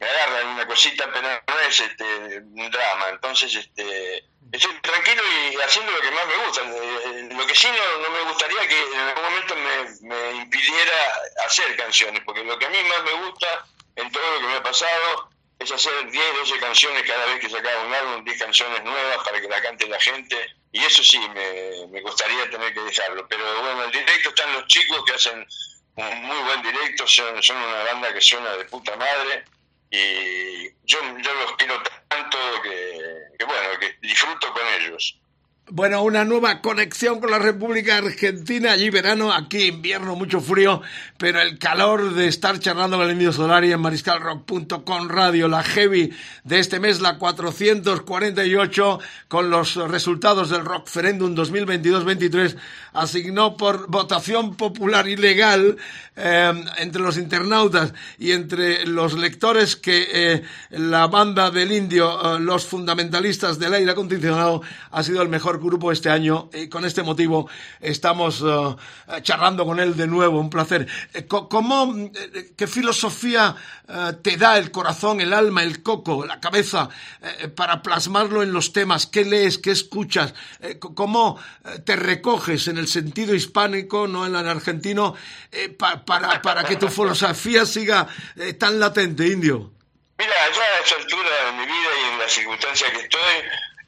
me 0.00 0.08
agarran 0.08 0.46
una 0.48 0.66
cosita, 0.66 1.08
pero 1.12 1.28
no 1.46 1.60
es 1.68 1.78
este, 1.78 2.38
un 2.38 2.70
drama. 2.70 3.10
Entonces, 3.10 3.54
este, 3.54 4.24
estoy 4.50 4.74
tranquilo 4.80 5.22
y 5.52 5.56
haciendo 5.56 5.92
lo 5.92 6.00
que 6.00 6.10
más 6.10 6.26
me 6.26 6.36
gusta. 6.46 6.62
Eh, 6.62 7.28
lo 7.30 7.46
que 7.46 7.54
sí 7.54 7.68
no, 7.68 8.02
no 8.02 8.10
me 8.10 8.30
gustaría 8.30 8.66
que 8.66 8.82
en 8.82 8.98
algún 8.98 9.24
momento 9.24 9.54
me, 10.00 10.32
impidiera 10.36 10.94
hacer 11.46 11.76
canciones, 11.76 12.22
porque 12.24 12.42
lo 12.42 12.58
que 12.58 12.64
a 12.64 12.70
mí 12.70 12.78
más 12.84 13.02
me 13.04 13.26
gusta 13.26 13.66
en 13.96 14.10
todo 14.10 14.22
lo 14.32 14.40
que 14.40 14.46
me 14.46 14.54
ha 14.54 14.62
pasado 14.62 15.30
es 15.58 15.70
hacer 15.70 16.10
10, 16.10 16.34
12 16.34 16.58
canciones 16.60 17.02
cada 17.02 17.26
vez 17.26 17.40
que 17.40 17.50
sacaba 17.50 17.84
un 17.84 17.92
álbum, 17.92 18.24
10 18.24 18.38
canciones 18.38 18.82
nuevas 18.82 19.18
para 19.22 19.38
que 19.38 19.48
la 19.48 19.60
cante 19.60 19.86
la 19.86 20.00
gente. 20.00 20.56
Y 20.72 20.82
eso 20.82 21.04
sí, 21.04 21.20
me, 21.28 22.00
gustaría 22.00 22.48
tener 22.48 22.72
que 22.72 22.80
dejarlo. 22.80 23.28
Pero 23.28 23.60
bueno, 23.60 23.84
en 23.84 23.90
directo 23.90 24.30
están 24.30 24.50
los 24.54 24.66
chicos 24.68 25.04
que 25.04 25.12
hacen 25.12 25.46
un 25.96 26.22
muy 26.22 26.38
buen 26.44 26.62
directo, 26.62 27.06
son, 27.06 27.42
son 27.42 27.58
una 27.58 27.84
banda 27.84 28.14
que 28.14 28.22
suena 28.22 28.56
de 28.56 28.64
puta 28.64 28.96
madre 28.96 29.44
y 29.90 30.68
yo, 30.84 30.98
yo 31.18 31.34
los 31.34 31.56
quiero 31.56 31.82
tanto 32.08 32.38
que, 32.62 33.44
bueno, 33.44 33.78
que 33.80 33.96
disfruto 34.00 34.52
con 34.52 34.62
ellos. 34.80 35.19
Bueno, 35.72 36.02
una 36.02 36.24
nueva 36.24 36.60
conexión 36.62 37.20
con 37.20 37.30
la 37.30 37.38
República 37.38 37.98
Argentina. 37.98 38.72
Allí 38.72 38.90
verano, 38.90 39.32
aquí 39.32 39.66
invierno, 39.66 40.16
mucho 40.16 40.40
frío, 40.40 40.82
pero 41.16 41.40
el 41.40 41.60
calor 41.60 42.12
de 42.14 42.26
estar 42.26 42.58
charlando 42.58 42.96
con 42.96 43.06
el 43.06 43.12
Indio 43.12 43.32
Solari 43.32 43.70
en 43.70 43.80
mariscalrock.com 43.80 45.08
radio, 45.08 45.46
la 45.46 45.62
heavy 45.62 46.10
de 46.42 46.58
este 46.58 46.80
mes, 46.80 47.00
la 47.00 47.18
448, 47.18 48.98
con 49.28 49.48
los 49.48 49.76
resultados 49.76 50.50
del 50.50 50.64
Rockferendum 50.64 51.36
2022-23, 51.36 52.56
asignó 52.92 53.56
por 53.56 53.88
votación 53.88 54.56
popular 54.56 55.06
ilegal 55.06 55.76
eh, 56.16 56.64
entre 56.78 57.00
los 57.00 57.16
internautas 57.16 57.94
y 58.18 58.32
entre 58.32 58.86
los 58.86 59.16
lectores 59.16 59.76
que 59.76 60.08
eh, 60.12 60.42
la 60.70 61.06
banda 61.06 61.52
del 61.52 61.70
Indio, 61.70 62.36
eh, 62.36 62.40
los 62.40 62.66
fundamentalistas 62.66 63.60
del 63.60 63.74
aire 63.74 63.92
acondicionado, 63.92 64.62
ha 64.90 65.02
sido 65.04 65.22
el 65.22 65.28
mejor 65.28 65.59
grupo 65.60 65.92
este 65.92 66.10
año 66.10 66.50
y 66.52 66.68
con 66.68 66.84
este 66.84 67.02
motivo 67.02 67.48
estamos 67.80 68.40
uh, 68.42 68.76
charlando 69.22 69.64
con 69.64 69.80
él 69.80 69.96
de 69.96 70.06
nuevo, 70.06 70.40
un 70.40 70.50
placer. 70.50 70.86
Eh, 71.14 71.26
¿Cómo, 71.26 71.94
eh, 71.96 72.52
qué 72.56 72.66
filosofía 72.66 73.54
te 74.22 74.36
da 74.36 74.56
el 74.56 74.70
corazón, 74.70 75.20
el 75.20 75.32
alma, 75.32 75.64
el 75.64 75.82
coco, 75.82 76.24
la 76.24 76.40
cabeza 76.40 76.88
eh, 77.20 77.48
para 77.48 77.82
plasmarlo 77.82 78.42
en 78.42 78.52
los 78.52 78.72
temas? 78.72 79.06
¿Qué 79.06 79.24
lees, 79.24 79.58
qué 79.58 79.72
escuchas? 79.72 80.34
¿Cómo 80.94 81.38
te 81.84 81.96
recoges 81.96 82.68
en 82.68 82.78
el 82.78 82.86
sentido 82.86 83.34
hispánico, 83.34 84.06
no 84.06 84.26
en 84.26 84.36
el 84.36 84.48
argentino, 84.48 85.14
pa, 85.78 86.04
para, 86.04 86.40
para 86.40 86.64
que 86.64 86.76
tu 86.76 86.88
filosofía 86.88 87.66
siga 87.66 88.06
tan 88.58 88.78
latente, 88.78 89.26
indio? 89.26 89.72
Mira, 90.18 90.34
yo 90.54 90.60
a 90.60 90.84
esta 90.84 90.96
altura 90.96 91.44
de 91.46 91.52
mi 91.52 91.64
vida 91.64 91.88
y 91.98 92.12
en 92.12 92.18
las 92.18 92.30
circunstancias 92.30 92.90
que 92.90 93.00
estoy, 93.00 93.20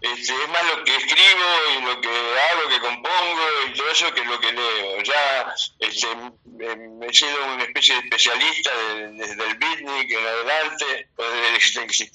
este, 0.02 0.32
es 0.34 0.48
más 0.48 0.64
lo 0.66 0.84
que 0.84 0.96
escribo 0.96 1.46
y 1.76 1.82
lo 1.82 2.00
que 2.00 2.08
hago, 2.08 2.68
que 2.68 2.80
compongo 2.80 3.42
y 3.66 3.72
todo 3.74 3.90
eso 3.90 4.12
que 4.12 4.24
lo 4.24 4.40
que 4.40 4.52
leo. 4.52 5.02
Ya 5.02 5.54
este, 5.78 6.08
he 6.08 7.12
sido 7.12 7.44
una 7.46 7.62
especie 7.62 7.94
de 7.94 8.00
especialista 8.00 8.70
desde 9.12 9.46
el 9.46 9.54
beatnik 9.56 10.10
en 10.10 10.26
adelante, 10.26 11.08
desde 11.16 11.48
el 11.48 11.54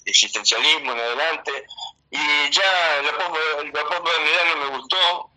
existencialismo 0.06 0.92
en 0.92 1.00
adelante, 1.00 1.66
y 2.12 2.50
ya 2.52 3.02
la 3.04 3.18
postmodernidad 3.18 4.56
no 4.56 4.66
me 4.66 4.78
gustó, 4.78 5.32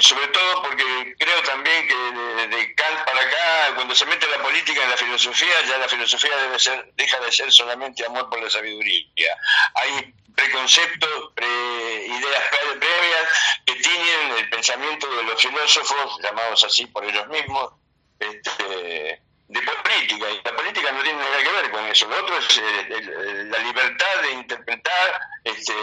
sobre 0.00 0.28
todo 0.28 0.62
porque 0.62 1.14
creo 1.18 1.42
también 1.42 1.86
que 1.88 1.94
de, 1.94 2.74
Kant 2.74 3.04
para 3.04 3.20
acá, 3.20 3.74
cuando 3.74 3.94
se 3.94 4.06
mete 4.06 4.28
la 4.28 4.42
política 4.42 4.82
en 4.82 4.90
la 4.90 4.96
filosofía, 4.96 5.62
ya 5.68 5.78
la 5.78 5.88
filosofía 5.88 6.36
debe 6.36 6.58
ser, 6.58 6.92
deja 6.94 7.18
de 7.20 7.32
ser 7.32 7.52
solamente 7.52 8.04
amor 8.06 8.28
por 8.28 8.42
la 8.42 8.50
sabiduría. 8.50 9.36
Hay 9.74 10.14
preconceptos, 10.34 11.32
pre 11.34 11.46
ideas 11.46 12.42
previas 12.78 13.28
que 13.66 13.74
tienen 13.74 14.38
el 14.38 14.48
pensamiento 14.50 15.14
de 15.16 15.22
los 15.24 15.40
filósofos, 15.40 16.20
llamados 16.22 16.62
así 16.64 16.86
por 16.86 17.04
ellos 17.04 17.26
mismos, 17.28 17.72
este, 18.18 19.20
de 19.48 19.60
política. 19.62 20.30
Y 20.30 20.40
la 20.44 20.56
política 20.56 20.92
no 20.92 21.02
tiene 21.02 21.18
nada 21.18 21.38
que 21.42 21.52
ver 21.52 21.70
con 21.70 21.84
eso. 21.86 22.06
Lo 22.06 22.18
otro 22.18 22.36
es 22.38 22.58
eh, 22.58 23.44
la 23.46 23.58
libertad 23.58 24.22
de 24.22 24.32
interpretar 24.32 25.20
este, 25.44 25.74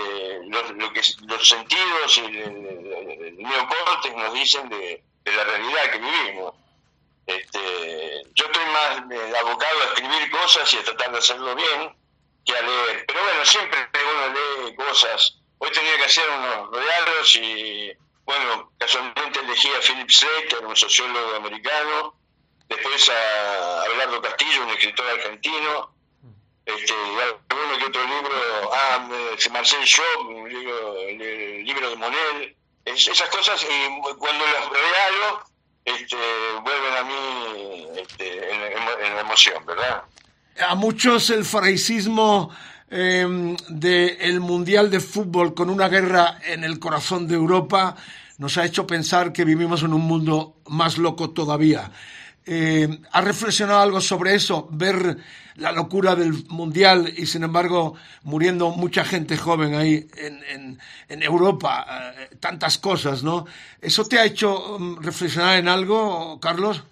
lo, 0.45 0.93
que 0.93 1.01
los 1.27 1.47
sentidos 1.47 2.17
y 2.17 2.25
el, 2.25 3.35
neocortes 3.37 4.15
nos 4.15 4.33
dicen 4.33 4.69
de, 4.69 5.03
la 5.25 5.43
realidad 5.43 5.91
que 5.91 5.97
vivimos. 5.97 6.53
Este, 7.25 8.21
yo 8.35 8.45
estoy 8.45 8.65
más 8.65 8.97
eh, 9.11 9.37
abocado 9.39 9.81
a 9.81 9.85
escribir 9.85 10.29
cosas 10.29 10.71
y 10.73 10.77
a 10.77 10.83
tratar 10.83 11.11
de 11.11 11.17
hacerlo 11.17 11.55
bien 11.55 11.95
que 12.45 12.55
a 12.55 12.61
leer. 12.61 13.05
Pero 13.07 13.23
bueno, 13.23 13.45
siempre 13.45 13.79
uno 13.93 14.33
lee 14.33 14.75
cosas. 14.75 15.39
Hoy 15.57 15.71
tenía 15.71 15.97
que 15.97 16.05
hacer 16.05 16.29
unos 16.29 16.69
regalos 16.71 17.35
y, 17.35 17.91
bueno, 18.25 18.71
casualmente 18.77 19.39
elegí 19.39 19.69
a 19.69 19.79
Philip 19.79 20.09
Slater, 20.09 20.65
un 20.65 20.75
sociólogo 20.75 21.35
americano, 21.35 22.15
después 22.69 23.09
a 23.09 23.81
Abelardo 23.83 24.21
Castillo, 24.21 24.63
un 24.63 24.69
escritor 24.69 25.05
argentino, 25.07 25.91
este, 26.65 26.93
alguno 27.49 27.77
que 27.77 27.85
otro 27.85 28.03
libro, 28.03 28.71
ah, 28.73 29.07
Marcel 29.51 29.83
Shaw, 29.83 30.27
un 30.27 30.47
el, 30.47 31.63
libro 31.63 31.89
de 31.89 31.95
Monel, 31.95 32.55
esas 32.85 33.29
cosas, 33.29 33.63
y 33.63 34.17
cuando 34.17 34.45
las 34.45 34.69
regalo, 34.69 35.43
este, 35.83 36.17
vuelven 36.63 36.93
a 36.97 37.03
mí 37.03 37.87
este, 37.97 38.51
en, 38.51 39.17
emoción, 39.17 39.65
¿verdad? 39.65 40.03
a 40.67 40.75
muchos 40.75 41.29
el 41.31 41.43
faraisismo 41.45 42.49
eh, 42.89 43.55
del 43.67 44.39
Mundial 44.39 44.89
de 44.89 44.99
Fútbol 44.99 45.53
con 45.53 45.69
una 45.69 45.89
guerra 45.89 46.39
en 46.45 46.63
el 46.63 46.79
corazón 46.79 47.27
de 47.27 47.35
Europa 47.35 47.95
nos 48.37 48.57
ha 48.57 48.65
hecho 48.65 48.85
pensar 48.85 49.31
que 49.33 49.45
vivimos 49.45 49.83
en 49.83 49.93
un 49.93 50.01
mundo 50.01 50.57
más 50.67 50.97
loco 50.97 51.31
todavía. 51.31 51.91
Eh, 52.45 52.87
¿Ha 53.11 53.21
reflexionado 53.21 53.79
algo 53.79 54.01
sobre 54.01 54.35
eso? 54.35 54.67
Ver 54.71 55.17
la 55.55 55.71
locura 55.71 56.15
del 56.15 56.45
Mundial 56.47 57.11
y, 57.15 57.25
sin 57.25 57.43
embargo, 57.43 57.95
muriendo 58.23 58.69
mucha 58.69 59.03
gente 59.03 59.37
joven 59.37 59.73
ahí 59.73 60.07
en, 60.17 60.43
en, 60.43 60.79
en 61.09 61.23
Europa, 61.23 62.13
eh, 62.17 62.35
tantas 62.39 62.77
cosas, 62.77 63.23
¿no? 63.23 63.45
¿Eso 63.81 64.05
te 64.05 64.19
ha 64.19 64.25
hecho 64.25 64.75
um, 64.75 65.01
reflexionar 65.01 65.57
en 65.57 65.67
algo, 65.67 66.39
Carlos? 66.39 66.83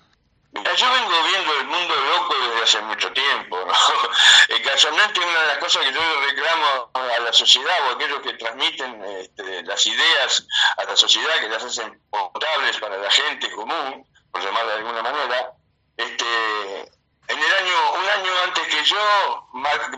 Yo 0.53 0.61
vengo 0.61 1.23
viendo 1.29 1.53
el 1.61 1.65
mundo 1.65 1.93
loco 1.95 2.35
desde 2.47 2.63
hace 2.63 2.81
mucho 2.83 3.11
tiempo, 3.11 3.57
¿no? 3.65 3.73
casualmente 4.63 5.19
una 5.19 5.39
de 5.41 5.47
las 5.47 5.57
cosas 5.57 5.83
que 5.83 5.93
yo 5.93 6.01
reclamo 6.27 6.91
a 6.93 7.19
la 7.19 7.33
sociedad 7.33 7.75
o 7.85 7.89
a 7.89 7.93
aquellos 7.93 8.21
que 8.21 8.33
transmiten 8.33 9.03
este, 9.19 9.63
las 9.63 9.85
ideas 9.85 10.47
a 10.77 10.83
la 10.85 10.95
sociedad, 10.95 11.39
que 11.41 11.49
las 11.49 11.63
hacen 11.63 11.99
potables 12.09 12.77
para 12.77 12.97
la 12.97 13.11
gente 13.11 13.51
común, 13.51 14.05
por 14.33 14.43
llamarla 14.43 14.73
de 14.73 14.77
alguna 14.79 15.01
manera, 15.01 15.53
este, 15.95 16.81
en 17.27 17.39
el 17.39 17.53
año, 17.53 17.93
un 17.93 18.09
año 18.09 18.31
antes 18.43 18.67
que 18.67 18.83
yo, 18.83 19.49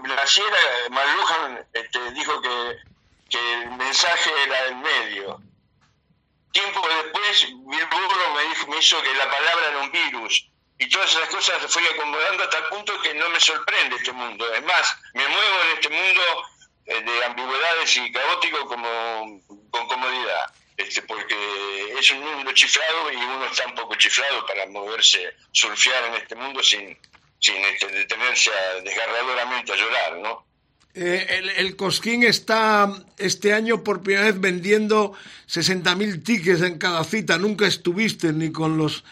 naciera, 0.03 0.57
Marlujan 0.91 1.67
este, 1.73 2.11
dijo 2.11 2.39
que, 2.41 2.77
que 3.31 3.53
el 3.53 3.71
mensaje 3.71 4.31
era 4.43 4.65
el 4.65 4.75
medio 4.75 5.39
Tiempo 6.55 6.87
después, 6.87 7.47
Bill 7.51 7.67
me, 7.67 8.43
dijo, 8.47 8.67
me 8.67 8.77
hizo 8.77 9.03
que 9.03 9.13
la 9.15 9.29
palabra 9.29 9.67
era 9.71 9.79
un 9.79 9.91
virus. 9.91 10.47
Y 10.77 10.87
todas 10.87 11.13
esas 11.13 11.27
cosas 11.27 11.61
se 11.61 11.67
fui 11.67 11.85
acomodando 11.85 12.43
hasta 12.45 12.59
el 12.59 12.63
punto 12.65 13.01
que 13.01 13.13
no 13.13 13.27
me 13.27 13.41
sorprende 13.41 13.97
este 13.97 14.13
mundo. 14.13 14.53
Es 14.53 14.63
más, 14.63 14.97
me 15.13 15.27
muevo 15.27 15.61
en 15.63 15.71
este 15.73 15.89
mundo 15.89 16.21
eh, 16.85 17.01
de 17.01 17.25
ambigüedades 17.25 17.97
y 17.97 18.09
caótico 18.09 18.67
como 18.67 19.41
con 19.69 19.85
comodidad. 19.87 20.49
Este, 20.77 21.01
porque 21.03 21.35
es 21.97 22.11
un 22.11 22.19
mundo 22.19 22.51
chiflado 22.53 23.11
y 23.11 23.15
uno 23.15 23.45
está 23.45 23.65
un 23.67 23.75
poco 23.75 23.95
chiflado 23.95 24.45
para 24.45 24.67
moverse, 24.67 25.33
surfear 25.51 26.03
en 26.05 26.15
este 26.15 26.35
mundo 26.35 26.61
sin, 26.61 26.97
sin 27.39 27.55
este, 27.55 27.87
detenerse 27.87 28.51
desgarradoramente 28.83 29.71
a 29.71 29.75
llorar, 29.75 30.17
¿no? 30.17 30.45
Eh, 30.93 31.27
el, 31.29 31.49
el, 31.49 31.75
Cosquín 31.75 32.23
está 32.23 32.89
este 33.17 33.53
año 33.53 33.83
por 33.83 34.01
primera 34.01 34.25
vez 34.27 34.39
vendiendo 34.39 35.13
60.000 35.47 36.23
tickets 36.23 36.61
en 36.61 36.77
cada 36.77 37.03
cita. 37.03 37.37
Nunca 37.37 37.67
estuviste 37.67 38.31
ni 38.31 38.51
con 38.51 38.77
los 38.77 39.03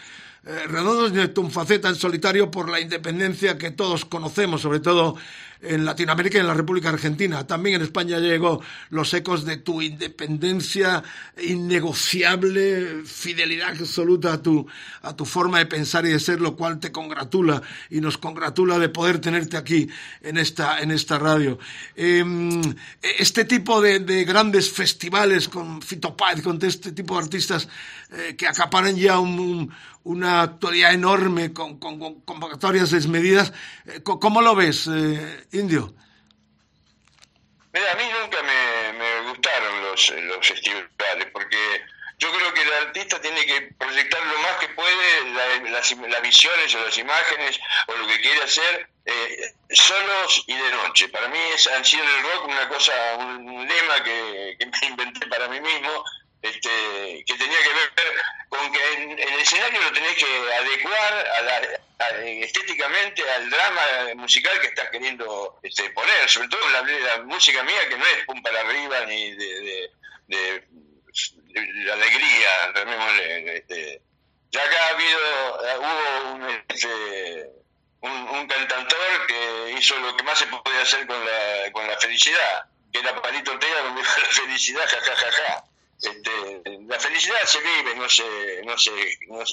eh, 0.46 0.66
redondos 0.66 1.12
ni 1.12 1.26
tu 1.28 1.48
faceta 1.48 1.88
en 1.88 1.94
solitario 1.94 2.50
por 2.50 2.68
la 2.68 2.78
independencia 2.78 3.56
que 3.56 3.70
todos 3.70 4.04
conocemos, 4.04 4.60
sobre 4.60 4.80
todo 4.80 5.16
en 5.60 5.84
Latinoamérica 5.84 6.38
y 6.38 6.40
en 6.40 6.46
la 6.46 6.54
República 6.54 6.88
Argentina. 6.88 7.46
También 7.46 7.76
en 7.76 7.82
España 7.82 8.18
llegó 8.18 8.62
los 8.90 9.12
ecos 9.14 9.44
de 9.44 9.56
tu 9.58 9.82
independencia 9.82 11.02
innegociable, 11.42 13.02
fidelidad 13.04 13.70
absoluta 13.70 14.34
a 14.34 14.42
tu, 14.42 14.66
a 15.02 15.14
tu 15.16 15.24
forma 15.24 15.58
de 15.58 15.66
pensar 15.66 16.06
y 16.06 16.10
de 16.10 16.20
ser, 16.20 16.40
lo 16.40 16.56
cual 16.56 16.80
te 16.80 16.92
congratula 16.92 17.62
y 17.90 18.00
nos 18.00 18.18
congratula 18.18 18.78
de 18.78 18.88
poder 18.88 19.18
tenerte 19.20 19.56
aquí 19.56 19.88
en 20.22 20.38
esta, 20.38 20.80
en 20.80 20.90
esta 20.90 21.18
radio. 21.18 21.58
Em, 21.96 22.62
este 23.18 23.44
tipo 23.44 23.80
de, 23.80 24.00
de, 24.00 24.24
grandes 24.24 24.70
festivales 24.70 25.48
con 25.48 25.82
Fito 25.82 26.16
Páez, 26.16 26.42
con 26.42 26.58
este 26.62 26.92
tipo 26.92 27.14
de 27.14 27.22
artistas 27.22 27.68
eh, 28.10 28.36
que 28.36 28.46
acaparan 28.46 28.96
ya 28.96 29.18
un, 29.18 29.70
una 30.04 30.42
actualidad 30.42 30.92
enorme 30.92 31.52
con, 31.52 31.78
convocatorias 31.78 32.90
desmedidas. 32.90 33.52
Eh, 33.86 34.00
¿Cómo 34.02 34.42
lo 34.42 34.54
ves, 34.54 34.86
eh, 34.86 35.46
Indio? 35.52 35.94
A 37.74 37.96
mí 37.96 38.04
nunca 38.20 38.38
me, 38.42 39.30
gustaron 39.30 39.82
los, 39.82 40.10
los 40.10 40.46
festivales, 40.46 41.26
porque 41.32 41.58
yo 42.18 42.32
creo 42.32 42.54
que 42.54 42.62
el 42.62 42.72
artista 42.86 43.20
tiene 43.20 43.44
que 43.44 43.62
proyectar 43.76 44.24
lo 44.26 44.38
más 44.38 44.56
que 44.60 44.68
puede 44.68 45.70
las, 45.70 46.22
visiones 46.22 46.74
o 46.74 46.84
las 46.84 46.96
imágenes 46.96 47.58
o 47.88 47.96
lo 47.96 48.06
que 48.06 48.20
quiere 48.20 48.42
hacer 48.42 48.88
eh, 49.06 49.54
solos 49.70 50.44
y 50.46 50.54
de 50.54 50.70
noche. 50.70 51.08
Para 51.08 51.28
mí 51.28 51.38
es, 51.52 51.66
han 51.66 51.84
sido 51.84 52.04
el 52.04 52.22
rock 52.22 52.48
una 52.48 52.68
cosa, 52.68 52.92
un, 53.18 53.66
lema 53.66 54.04
que, 54.04 54.56
que 54.58 54.66
me 54.66 54.86
inventé 54.86 55.26
para 55.26 55.48
mí 55.48 55.60
mismo 55.60 56.04
este, 56.44 57.24
que 57.26 57.34
tenía 57.38 57.58
que 57.62 57.72
ver 57.72 57.92
con 58.50 58.70
que 58.70 58.92
en, 58.92 59.18
el 59.18 59.40
escenario 59.40 59.80
lo 59.80 59.92
tenés 59.92 60.14
que 60.14 60.52
adecuar 60.52 61.80
estéticamente 62.42 63.22
al 63.30 63.48
drama 63.48 63.82
musical 64.16 64.60
que 64.60 64.66
estás 64.66 64.90
queriendo 64.90 65.58
este, 65.62 65.88
poner, 65.90 66.28
sobre 66.28 66.48
todo 66.48 66.60
la, 66.68 67.22
música 67.22 67.62
mía 67.62 67.88
que 67.88 67.96
no 67.96 68.04
es 68.04 68.24
pum 68.26 68.42
para 68.42 68.60
arriba 68.60 69.06
ni 69.06 69.34
de, 69.34 69.90
la 71.86 71.92
alegría, 71.94 72.72
llamémosle. 72.74 73.56
Este. 73.56 74.02
Ya 74.50 74.62
acá 74.64 74.86
ha 74.86 74.88
habido, 74.90 75.80
hubo 75.80 76.32
un, 76.34 76.64
este, 76.68 77.50
un, 78.00 78.12
un, 78.12 78.46
cantautor 78.46 79.26
que 79.26 79.74
hizo 79.78 79.98
lo 79.98 80.14
que 80.14 80.22
más 80.24 80.38
se 80.38 80.46
podía 80.46 80.82
hacer 80.82 81.06
con 81.06 81.24
la, 81.24 81.72
con 81.72 81.86
la 81.86 81.98
felicidad, 81.98 82.66
que 82.92 82.98
era 82.98 83.20
Palito 83.22 83.52
Ortega, 83.52 83.94
dijo 83.96 84.20
la 84.20 84.28
felicidad, 84.28 84.86
jajajaja. 84.86 85.16
Ja, 85.16 85.32
ja, 85.32 85.52
ja. 85.54 85.73
Este, 86.06 86.62
la 86.86 86.98
felicidad 86.98 87.44
se 87.44 87.58
vive, 87.60 87.94
no 87.96 88.08
se, 88.08 88.62
no 88.64 88.78
se, 88.78 88.90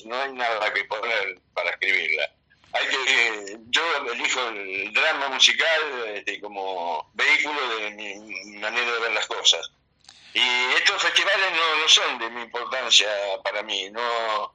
no, 0.06 0.22
hay 0.22 0.34
nada 0.34 0.74
que 0.74 0.86
poner 0.86 1.40
para 1.54 1.72
escribirla. 1.72 2.32
Hay 2.74 2.88
que, 2.88 3.58
yo 3.68 3.84
elijo 4.12 4.48
el 4.48 4.94
drama 4.94 5.30
musical 5.30 6.14
este, 6.16 6.40
como 6.40 7.10
vehículo 7.14 7.78
de 7.78 7.92
mi 7.92 8.60
manera 8.60 8.92
de 8.92 9.00
ver 9.00 9.12
las 9.12 9.28
cosas. 9.28 9.72
Y 10.34 10.74
estos 10.78 11.02
festivales 11.02 11.52
no, 11.52 11.82
no 11.82 11.88
son 11.90 12.20
de 12.20 12.30
mi 12.30 12.42
importancia 12.44 13.10
para 13.44 13.62
mí, 13.64 13.90
no 13.90 14.54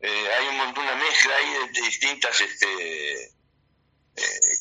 eh, 0.00 0.28
hay 0.34 0.48
un 0.48 0.58
montón, 0.58 0.84
una 0.84 0.94
mezcla 0.96 1.34
ahí 1.36 1.72
de, 1.72 1.80
distintas 1.82 2.38
este, 2.40 3.24
eh, 3.24 4.56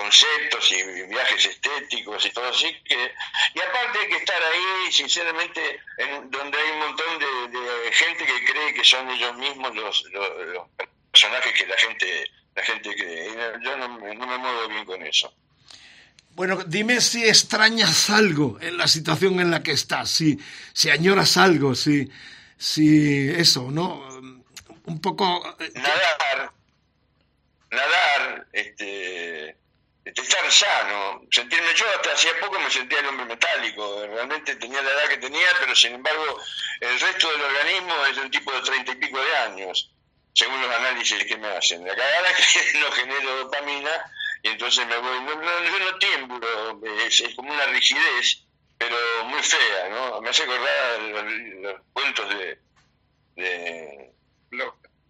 conceptos 0.00 0.72
y 0.72 0.82
viajes 1.08 1.46
estéticos 1.46 2.24
y 2.24 2.30
todo 2.30 2.48
así 2.48 2.74
que 2.84 3.12
y 3.54 3.60
aparte 3.60 3.98
hay 3.98 4.08
que 4.08 4.16
estar 4.16 4.42
ahí 4.42 4.92
sinceramente 4.92 5.60
en, 5.98 6.30
donde 6.30 6.58
hay 6.58 6.70
un 6.72 6.78
montón 6.78 7.18
de, 7.18 7.92
gente 7.92 8.24
que 8.24 8.44
cree 8.44 8.74
que 8.74 8.84
son 8.84 9.10
ellos 9.10 9.36
mismos 9.36 9.74
los, 9.74 10.04
los, 10.12 10.68
personajes 11.10 11.52
que 11.52 11.66
la 11.66 11.76
gente 11.76 12.30
la 12.54 12.62
gente 12.62 12.94
cree 12.94 13.34
yo 13.62 13.76
no, 13.76 13.88
no 13.88 14.26
me 14.26 14.38
muevo 14.38 14.68
bien 14.68 14.84
con 14.84 15.02
eso 15.02 15.32
bueno, 16.32 16.64
dime 16.66 17.00
si 17.00 17.28
extrañas 17.28 18.08
algo 18.08 18.58
en 18.60 18.78
la 18.78 18.86
situación 18.88 19.40
en 19.40 19.50
la 19.50 19.62
que 19.62 19.72
estás, 19.72 20.08
si, 20.08 20.38
si 20.72 20.88
añoras 20.88 21.36
algo, 21.36 21.74
si, 21.74 22.08
si 22.56 23.28
eso, 23.28 23.70
¿no? 23.70 24.08
Un 24.84 25.00
poco... 25.02 25.56
Eh, 25.58 25.70
nadar, 25.74 26.52
nadar, 27.70 28.46
este, 28.52 29.59
estar 30.14 30.50
sano, 30.50 31.22
sentirme 31.30 31.74
yo 31.74 31.86
hasta 31.94 32.12
hacía 32.12 32.38
poco 32.40 32.58
me 32.58 32.70
sentía 32.70 33.00
el 33.00 33.06
hombre 33.06 33.26
metálico, 33.26 34.06
realmente 34.06 34.56
tenía 34.56 34.82
la 34.82 34.90
edad 34.90 35.08
que 35.08 35.18
tenía, 35.18 35.46
pero 35.60 35.74
sin 35.74 35.94
embargo 35.94 36.40
el 36.80 37.00
resto 37.00 37.30
del 37.30 37.42
organismo 37.42 38.06
es 38.06 38.16
de 38.16 38.22
un 38.22 38.30
tipo 38.30 38.52
de 38.52 38.62
treinta 38.62 38.92
y 38.92 38.96
pico 38.96 39.20
de 39.22 39.36
años, 39.36 39.92
según 40.34 40.60
los 40.60 40.70
análisis 40.70 41.24
que 41.24 41.36
me 41.36 41.48
hacen. 41.48 41.86
La 41.86 41.94
cagada 41.94 42.28
que 42.34 42.78
no 42.78 42.92
genero 42.92 43.36
dopamina 43.44 43.90
y 44.42 44.48
entonces 44.48 44.86
me 44.86 44.96
voy, 44.96 45.20
no, 45.20 45.34
no, 45.34 45.64
yo 45.64 45.78
no 45.78 45.98
tiemblo, 45.98 46.80
es, 47.06 47.22
como 47.36 47.52
una 47.52 47.66
rigidez, 47.66 48.44
pero 48.78 48.96
muy 49.24 49.42
fea, 49.42 49.88
¿no? 49.90 50.20
Me 50.22 50.30
hace 50.30 50.44
acordar 50.44 51.00
los, 51.00 51.74
cuentos 51.92 52.28
de, 52.30 52.58
de, 53.36 54.12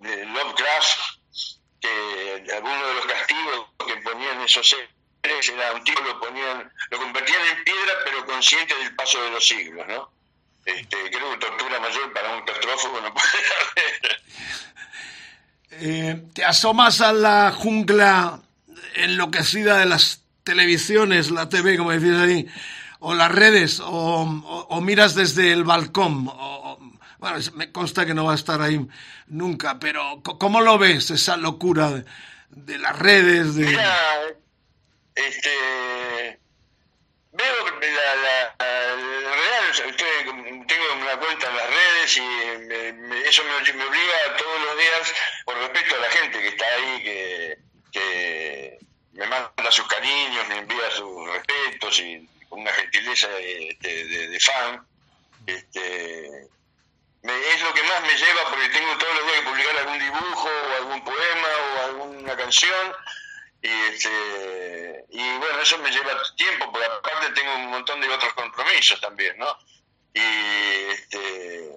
de 0.00 0.26
Lovecraft 0.26 1.20
que 1.81 2.53
algunos 2.55 2.87
de 2.87 2.95
los 2.95 3.07
castigos 3.07 3.67
que 3.87 3.97
ponían 4.03 4.41
esos 4.43 4.69
seres 4.69 5.49
era 5.49 5.73
un 5.73 5.85
tipo 5.85 6.01
lo 6.01 6.19
ponían, 6.21 6.73
lo 6.91 6.99
convertían 6.99 7.41
en 7.57 7.65
piedra 7.65 7.93
pero 8.05 8.27
consciente 8.27 8.75
del 8.77 8.95
paso 8.95 9.23
de 9.23 9.31
los 9.31 9.47
siglos, 9.47 9.87
¿no? 9.89 10.11
Este, 10.65 10.97
creo 11.11 11.31
que 11.33 11.39
tortura 11.39 11.81
mayor 11.81 12.13
para 12.13 12.35
un 12.35 12.43
claustrofóbico 12.43 13.01
no 13.01 13.15
puede 13.15 13.29
haber. 13.37 14.23
Eh, 15.83 16.25
te 16.35 16.45
asomas 16.45 17.01
a 17.01 17.13
la 17.13 17.53
jungla 17.53 18.41
enloquecida 18.97 19.79
de 19.79 19.87
las 19.87 20.21
televisiones, 20.43 21.31
la 21.31 21.49
TV, 21.49 21.79
como 21.79 21.93
decís 21.93 22.17
ahí, 22.19 22.47
o 22.99 23.15
las 23.15 23.31
redes, 23.33 23.81
o, 23.83 24.81
miras 24.83 25.15
desde 25.15 25.53
el 25.53 25.65
balcón, 25.65 26.29
o, 26.29 26.70
bueno, 27.21 27.39
me 27.53 27.71
consta 27.71 28.07
que 28.07 28.15
no 28.15 28.25
va 28.25 28.33
a 28.33 28.37
estar 28.37 28.62
ahí 28.62 28.81
nunca, 29.27 29.79
pero 29.79 30.23
¿cómo 30.23 30.62
lo 30.62 30.79
ves 30.79 31.11
esa 31.11 31.37
locura 31.37 32.03
de, 32.49 32.79
las 32.79 32.99
redes? 32.99 33.57
De... 33.57 33.67
Mira, 33.67 33.99
este, 35.15 36.41
veo 37.33 37.65
la, 37.79 38.15
la, 38.15 38.97
la 38.97 39.35
real, 39.37 39.97
tengo 40.67 40.95
una 40.99 41.17
cuenta 41.19 41.47
en 41.50 41.57
las 41.57 41.69
redes 41.69 42.17
y 42.17 43.29
eso 43.29 43.43
me, 43.45 43.73
me, 43.75 43.85
obliga 43.85 44.37
todos 44.39 44.61
los 44.62 44.79
días, 44.79 45.15
por 45.45 45.59
respeto 45.59 45.97
a 45.97 45.99
la 45.99 46.11
gente 46.11 46.41
que 46.41 46.49
está 46.49 46.65
ahí, 46.75 47.03
que, 47.03 47.59
que 47.93 48.79
me 49.12 49.27
manda 49.27 49.71
sus 49.71 49.87
cariños, 49.89 50.49
me 50.49 50.57
envía 50.57 50.90
sus 50.97 51.31
respetos 51.31 52.01
y 52.01 52.27
una 52.49 52.73
gentileza 52.73 53.29
de, 53.29 53.77
de, 53.79 54.29
de 54.29 54.40
fan. 54.40 54.87
Este, 55.47 56.49
es 57.22 57.62
lo 57.62 57.74
que 57.74 57.83
más 57.83 58.00
me 58.02 58.16
lleva 58.16 58.50
porque 58.50 58.68
tengo 58.70 58.96
todos 58.96 59.14
los 59.14 59.26
días 59.26 59.40
que 59.40 59.50
publicar 59.50 59.76
algún 59.78 59.98
dibujo 59.98 60.48
o 60.48 60.76
algún 60.76 61.04
poema 61.04 61.48
o 61.74 61.85
alguna 61.85 62.37
canción. 62.37 62.92
Y 63.62 63.68
este 63.68 65.04
y 65.11 65.38
bueno 65.38 65.61
eso 65.61 65.76
me 65.78 65.90
lleva 65.90 66.22
tiempo 66.37 66.72
porque 66.72 66.87
aparte 66.87 67.33
tengo 67.35 67.54
un 67.56 67.66
montón 67.70 68.00
de 68.00 68.09
otros 68.09 68.33
compromisos 68.33 68.98
también 69.02 69.37
no 69.37 69.54
y 70.14 70.20
este 70.92 71.70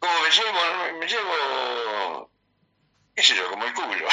cómo 0.00 0.12
me 0.20 0.30
llevo 0.30 0.98
me 0.98 1.06
llevo 1.06 2.30
qué 3.14 3.22
sé 3.22 3.36
yo 3.36 3.48
como 3.50 3.64
el 3.66 3.74
culo. 3.74 4.08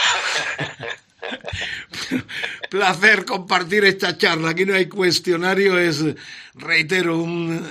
Placer 2.69 3.25
compartir 3.25 3.83
esta 3.85 4.17
charla. 4.17 4.51
Aquí 4.51 4.65
no 4.65 4.75
hay 4.75 4.87
cuestionario, 4.87 5.77
es, 5.77 6.03
reitero, 6.53 7.17
un 7.17 7.67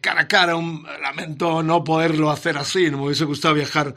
cara 0.00 0.22
a 0.22 0.28
cara, 0.28 0.56
un 0.56 0.86
lamento 1.02 1.62
no 1.62 1.84
poderlo 1.84 2.30
hacer 2.30 2.56
así, 2.56 2.90
no 2.90 2.98
me 2.98 3.04
hubiese 3.04 3.24
gustado 3.24 3.54
viajar 3.54 3.94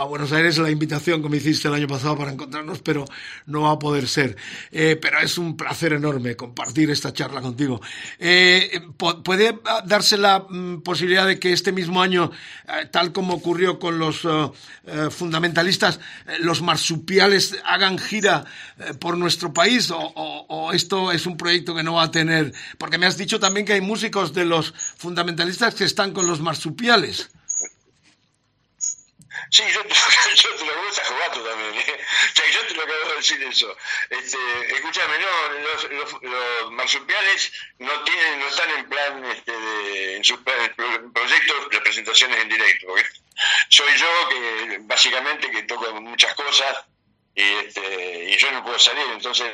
a 0.00 0.04
Buenos 0.04 0.32
Aires, 0.32 0.58
la 0.58 0.70
invitación 0.70 1.22
que 1.22 1.28
me 1.28 1.38
hiciste 1.38 1.66
el 1.68 1.74
año 1.74 1.88
pasado 1.88 2.16
para 2.16 2.30
encontrarnos, 2.30 2.80
pero 2.80 3.04
no 3.46 3.62
va 3.62 3.72
a 3.72 3.78
poder 3.78 4.06
ser. 4.06 4.36
Eh, 4.70 4.96
pero 5.00 5.18
es 5.20 5.38
un 5.38 5.56
placer 5.56 5.92
enorme 5.92 6.36
compartir 6.36 6.90
esta 6.90 7.12
charla 7.12 7.40
contigo. 7.40 7.80
Eh, 8.18 8.80
¿Puede 8.96 9.58
darse 9.86 10.16
la 10.16 10.40
mm, 10.48 10.82
posibilidad 10.82 11.26
de 11.26 11.38
que 11.38 11.52
este 11.52 11.72
mismo 11.72 12.00
año, 12.00 12.30
eh, 12.68 12.86
tal 12.90 13.12
como 13.12 13.34
ocurrió 13.34 13.78
con 13.78 13.98
los 13.98 14.26
fundamentalistas, 15.10 16.00
los 16.40 16.62
marsupiales 16.62 17.56
hagan 17.64 17.98
gira 17.98 18.44
por 19.00 19.16
nuestro 19.16 19.52
país? 19.52 19.90
O, 19.90 19.98
o 20.48 20.72
esto 20.72 21.12
es 21.12 21.26
un 21.26 21.36
proyecto 21.36 21.74
que 21.74 21.82
no 21.82 21.94
va 21.94 22.04
a 22.04 22.10
tener? 22.10 22.52
Porque 22.78 22.98
me 22.98 23.06
has 23.06 23.16
dicho 23.16 23.40
también 23.40 23.66
que 23.66 23.74
hay 23.74 23.80
músicos 23.80 24.32
de 24.32 24.44
los 24.44 24.72
fundamentalistas 24.96 25.74
que 25.74 25.84
están 25.84 26.12
con 26.12 26.26
los 26.26 26.40
marsupiales. 26.40 27.30
Sí, 29.50 29.64
yo, 29.72 29.82
te 29.82 29.94
lo 30.64 30.76
voy 30.76 30.88
a 30.88 31.04
jugar 31.04 31.32
también. 31.32 31.74
¿eh? 31.78 32.00
yo 32.52 32.66
te 32.66 32.74
lo 32.74 32.82
acabo 32.82 33.08
de 33.10 33.16
decir 33.16 33.42
eso. 33.42 33.76
Este, 34.10 34.38
escúchame, 34.74 35.18
no, 35.18 35.58
los, 35.60 36.20
los, 36.22 36.72
marsupiales 36.72 37.52
no 37.78 38.04
tienen, 38.04 38.40
no 38.40 38.48
están 38.48 38.70
en 38.70 38.88
plan 38.88 39.24
este, 39.24 39.52
de, 39.52 40.16
en 40.16 40.24
sus 40.24 40.38
proyectos 40.40 41.70
de 41.70 41.80
presentaciones 41.80 42.40
en 42.40 42.48
directo. 42.48 42.86
Soy 43.68 43.96
yo 43.96 44.28
que 44.28 44.78
básicamente 44.80 45.50
que 45.50 45.62
toco 45.62 45.92
muchas 46.00 46.34
cosas 46.34 46.84
y, 47.34 47.42
este, 47.42 48.24
y 48.30 48.36
yo 48.36 48.50
no 48.52 48.64
puedo 48.64 48.78
salir. 48.78 49.06
Entonces, 49.12 49.52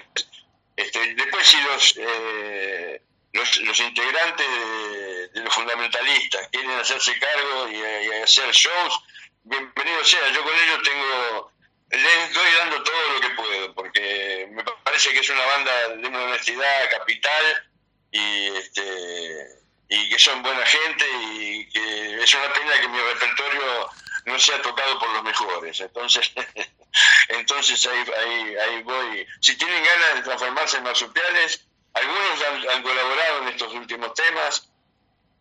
este, 0.76 1.14
después 1.14 1.46
si 1.46 1.60
los, 1.60 1.94
eh, 1.98 3.02
los, 3.32 3.60
los 3.60 3.80
integrantes 3.80 4.46
de, 4.46 5.40
los 5.40 5.54
fundamentalistas 5.54 6.48
quieren 6.48 6.70
hacerse 6.72 7.18
cargo 7.18 7.68
y, 7.68 7.82
hacer 8.22 8.50
shows, 8.52 9.00
bienvenido 9.44 10.04
sea. 10.04 10.28
Yo 10.30 10.42
con 10.42 10.54
ellos 10.54 10.82
tengo, 10.82 11.52
les 11.90 12.28
estoy 12.28 12.52
dando 12.58 12.82
todo 12.82 13.12
lo 13.12 13.20
que 13.20 13.30
puedo, 13.30 13.74
porque 13.74 14.48
me 14.50 14.64
parece 14.82 15.12
que 15.12 15.20
es 15.20 15.30
una 15.30 15.44
banda 15.44 15.88
de 15.88 16.08
una 16.08 16.24
honestidad 16.24 16.90
capital 16.90 17.70
y 18.10 18.46
este 18.56 19.64
y 19.88 20.08
que 20.08 20.18
son 20.18 20.42
buena 20.42 20.64
gente 20.64 21.04
y 21.30 21.68
que 21.68 22.22
es 22.22 22.34
una 22.34 22.52
pena 22.52 22.80
que 22.80 22.88
mi 22.88 22.98
repertorio 22.98 23.90
no 24.24 24.38
sea 24.38 24.60
tocado 24.62 24.98
por 24.98 25.10
los 25.10 25.22
mejores. 25.22 25.80
Entonces, 25.80 26.32
entonces 27.28 27.86
ahí, 27.86 28.04
ahí, 28.16 28.56
ahí 28.56 28.82
voy. 28.82 29.26
Si 29.40 29.56
tienen 29.56 29.84
ganas 29.84 30.14
de 30.16 30.22
transformarse 30.22 30.78
en 30.78 30.84
marsupiales, 30.84 31.66
algunos 31.92 32.68
han, 32.72 32.82
colaborado 32.82 33.42
en 33.42 33.48
estos 33.48 33.72
últimos 33.74 34.14
temas, 34.14 34.68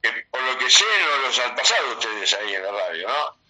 que 0.01 0.11
por 0.29 0.41
lo 0.41 0.57
que 0.57 0.69
sé 0.69 0.85
no 1.01 1.27
los 1.27 1.39
han 1.39 1.55
pasado 1.55 1.93
ustedes 1.93 2.33
ahí 2.33 2.53
en 2.53 2.63
la 2.63 2.71
radio, 2.71 3.07
¿no? 3.07 3.42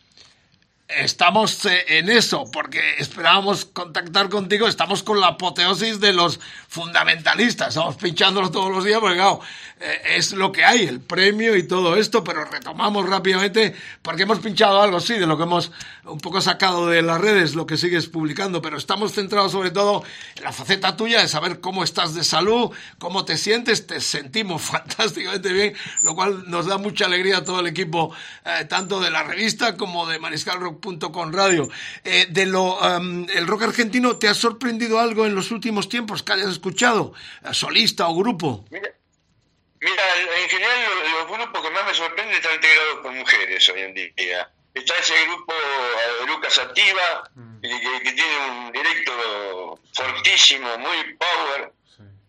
Estamos 0.88 1.66
eh, 1.66 1.98
en 2.00 2.10
eso, 2.10 2.44
porque 2.52 2.82
esperábamos 2.98 3.66
contactar 3.66 4.30
contigo. 4.30 4.68
Estamos 4.68 5.02
con 5.02 5.20
la 5.20 5.28
apoteosis 5.28 6.00
de 6.00 6.14
los 6.14 6.40
fundamentalistas. 6.74 7.68
Estamos 7.70 7.98
pinchándolo 7.98 8.50
todos 8.50 8.72
los 8.72 8.84
días, 8.84 9.00
porque 9.00 9.18
claro, 9.18 9.42
eh, 9.80 10.16
es 10.16 10.34
lo 10.34 10.52
que 10.52 10.66
hay, 10.66 10.82
el 10.82 11.02
premio 11.02 11.56
y 11.56 11.68
todo 11.68 11.96
esto, 11.96 12.24
pero 12.24 12.46
retomamos 12.46 13.08
rápidamente, 13.08 13.76
porque 14.02 14.24
hemos 14.24 14.40
pinchado 14.40 14.82
algo, 14.82 15.00
sí, 15.00 15.14
de 15.14 15.28
lo 15.28 15.38
que 15.38 15.44
hemos 15.44 15.72
un 16.06 16.20
poco 16.20 16.42
sacado 16.42 16.88
de 16.88 17.04
las 17.04 17.22
redes, 17.22 17.54
lo 17.54 17.68
que 17.68 17.78
sigues 17.78 18.08
publicando, 18.08 18.62
pero 18.62 18.78
estamos 18.78 19.14
centrados 19.14 19.52
sobre 19.52 19.70
todo 19.70 20.04
en 20.36 20.44
la 20.44 20.52
faceta 20.52 20.98
tuya 20.98 21.22
de 21.22 21.28
saber 21.28 21.60
cómo 21.60 21.84
estás 21.84 22.16
de 22.16 22.24
salud, 22.24 22.72
cómo 22.98 23.24
te 23.24 23.38
sientes. 23.38 23.86
Te 23.86 24.02
sentimos 24.02 24.62
fantásticamente 24.64 25.54
bien, 25.54 25.76
lo 26.02 26.16
cual 26.16 26.50
nos 26.50 26.66
da 26.66 26.80
mucha 26.80 27.06
alegría 27.06 27.38
a 27.38 27.44
todo 27.44 27.60
el 27.60 27.68
equipo, 27.68 28.16
eh, 28.46 28.66
tanto 28.66 29.00
de 29.00 29.12
la 29.12 29.22
revista 29.22 29.78
como 29.78 30.08
de 30.08 30.18
Mariscal 30.18 30.60
Rock 30.60 30.82
con 31.12 31.34
radio. 31.34 31.70
Eh, 32.04 32.28
de 32.30 32.48
lo, 32.48 32.80
el 32.98 33.48
rock 33.48 33.64
argentino, 33.64 34.16
¿te 34.16 34.28
ha 34.28 34.34
sorprendido 34.34 35.00
algo 35.00 35.28
en 35.28 35.36
los 35.36 35.52
últimos 35.52 35.88
tiempos 35.88 36.24
que 36.24 36.34
hayas 36.34 36.50
escuchado? 36.64 37.14
Eh, 37.44 37.54
¿Solista 37.54 38.08
o 38.08 38.16
grupo? 38.16 38.64
Mira, 38.72 40.04
en 40.40 40.50
general 40.50 40.80
los, 41.12 41.28
grupos 41.28 41.62
que 41.62 41.70
más 41.72 41.86
me 41.86 41.94
sorprenden 41.94 42.36
están 42.38 42.56
integrados 42.56 43.00
con 43.02 43.18
mujeres 43.18 43.70
hoy 43.70 43.82
en 43.82 43.94
día. 43.94 44.50
Está 44.74 44.96
ese 44.98 45.14
grupo 45.26 45.54
de 45.54 46.26
Lucas 46.28 46.58
Activa, 46.58 47.30
mm. 47.36 47.62
que, 47.62 48.12
tiene 48.14 48.38
un 48.50 48.72
directo 48.72 49.80
fortísimo, 49.94 50.78
muy 50.78 51.14
power. 51.16 51.74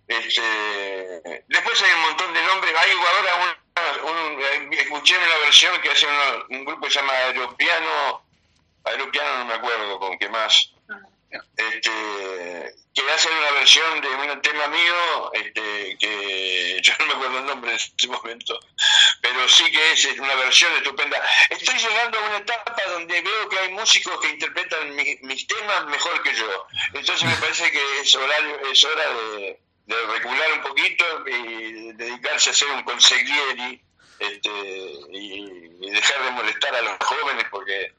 Este, 0.06 0.42
después 1.48 1.82
hay 1.82 1.92
un 1.94 2.02
montón 2.02 2.34
de 2.34 2.42
nombres. 2.42 2.74
Hay 2.76 2.90
ahora 2.90 3.56
un, 4.02 4.72
escuché 4.72 5.16
una 5.16 5.38
versión 5.44 5.80
que 5.80 5.90
hace 5.90 6.06
un 6.50 6.64
grupo 6.64 6.86
que 6.86 6.90
se 6.90 7.00
llama 7.00 7.12
Aeropiano 7.12 8.24
Aeropiano 8.84 9.38
no 9.38 9.44
me 9.46 9.54
acuerdo 9.54 9.98
con 9.98 10.18
qué 10.18 10.28
más. 10.28 10.73
Este, 11.56 12.74
que 12.94 13.12
hacen 13.12 13.32
una 13.32 13.50
versión 13.52 14.00
de 14.00 14.08
un 14.08 14.42
tema 14.42 14.68
mío, 14.68 15.32
este, 15.32 15.96
que 15.98 16.80
yo 16.82 16.92
no 17.00 17.06
me 17.06 17.12
acuerdo 17.14 17.38
el 17.38 17.46
nombre 17.46 17.70
en 17.70 17.76
este 17.76 18.08
momento, 18.08 18.58
pero 19.20 19.48
sí 19.48 19.70
que 19.70 19.92
es 19.92 20.04
una 20.18 20.34
versión 20.36 20.72
estupenda. 20.76 21.20
Estoy 21.50 21.76
llegando 21.76 22.18
a 22.18 22.22
una 22.28 22.38
etapa 22.38 22.82
donde 22.88 23.20
veo 23.20 23.48
que 23.48 23.58
hay 23.58 23.72
músicos 23.72 24.20
que 24.20 24.28
interpretan 24.28 24.94
mis 24.94 25.46
temas 25.46 25.86
mejor 25.86 26.22
que 26.22 26.34
yo. 26.34 26.66
Entonces 26.92 27.28
me 27.28 27.36
parece 27.36 27.70
que 27.70 28.00
es, 28.00 28.14
horario, 28.14 28.70
es 28.70 28.84
hora 28.84 29.14
de, 29.14 29.60
de 29.86 30.06
recular 30.06 30.52
un 30.52 30.62
poquito 30.62 31.04
y 31.26 31.92
dedicarse 31.94 32.50
a 32.50 32.54
ser 32.54 32.70
un 32.70 32.82
consiglieri 32.84 33.82
este, 34.18 34.50
y 35.10 35.90
dejar 35.90 36.24
de 36.24 36.30
molestar 36.30 36.74
a 36.74 36.82
los 36.82 36.96
jóvenes 37.00 37.46
porque 37.50 37.92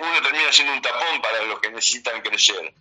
uno 0.00 0.22
termina 0.22 0.52
siendo 0.52 0.74
un 0.74 0.82
tapón 0.82 1.22
para 1.22 1.42
los 1.42 1.60
que 1.60 1.70
necesitan 1.70 2.20
crecer. 2.22 2.72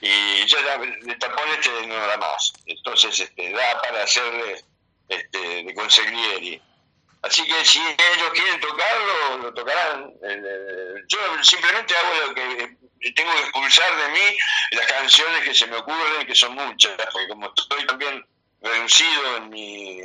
Y 0.00 0.46
ya 0.46 0.58
el 0.74 1.18
tapón 1.18 1.48
este 1.50 1.86
no 1.86 1.94
da 1.94 2.16
más. 2.16 2.52
Entonces 2.66 3.20
este, 3.20 3.52
da 3.52 3.80
para 3.82 4.02
hacer 4.02 4.64
este, 5.08 5.64
de 5.64 5.74
consiglieri. 5.74 6.60
Así 7.22 7.44
que 7.46 7.64
si 7.64 7.78
ellos 7.78 8.30
quieren 8.32 8.60
tocarlo, 8.60 9.38
lo 9.38 9.54
tocarán. 9.54 10.12
Eh, 10.24 10.94
yo 11.06 11.18
simplemente 11.42 11.94
hago 11.96 12.26
lo 12.26 12.34
que 12.34 12.76
tengo 13.14 13.32
que 13.32 13.40
expulsar 13.40 13.96
de 13.96 14.08
mí 14.08 14.38
las 14.72 14.86
canciones 14.86 15.44
que 15.44 15.54
se 15.54 15.66
me 15.68 15.76
ocurren, 15.76 16.26
que 16.26 16.34
son 16.34 16.54
muchas, 16.54 16.96
porque 17.12 17.28
como 17.28 17.52
estoy 17.56 17.86
también 17.86 18.26
reducido 18.60 19.36
en 19.36 19.50
mi, 19.50 20.00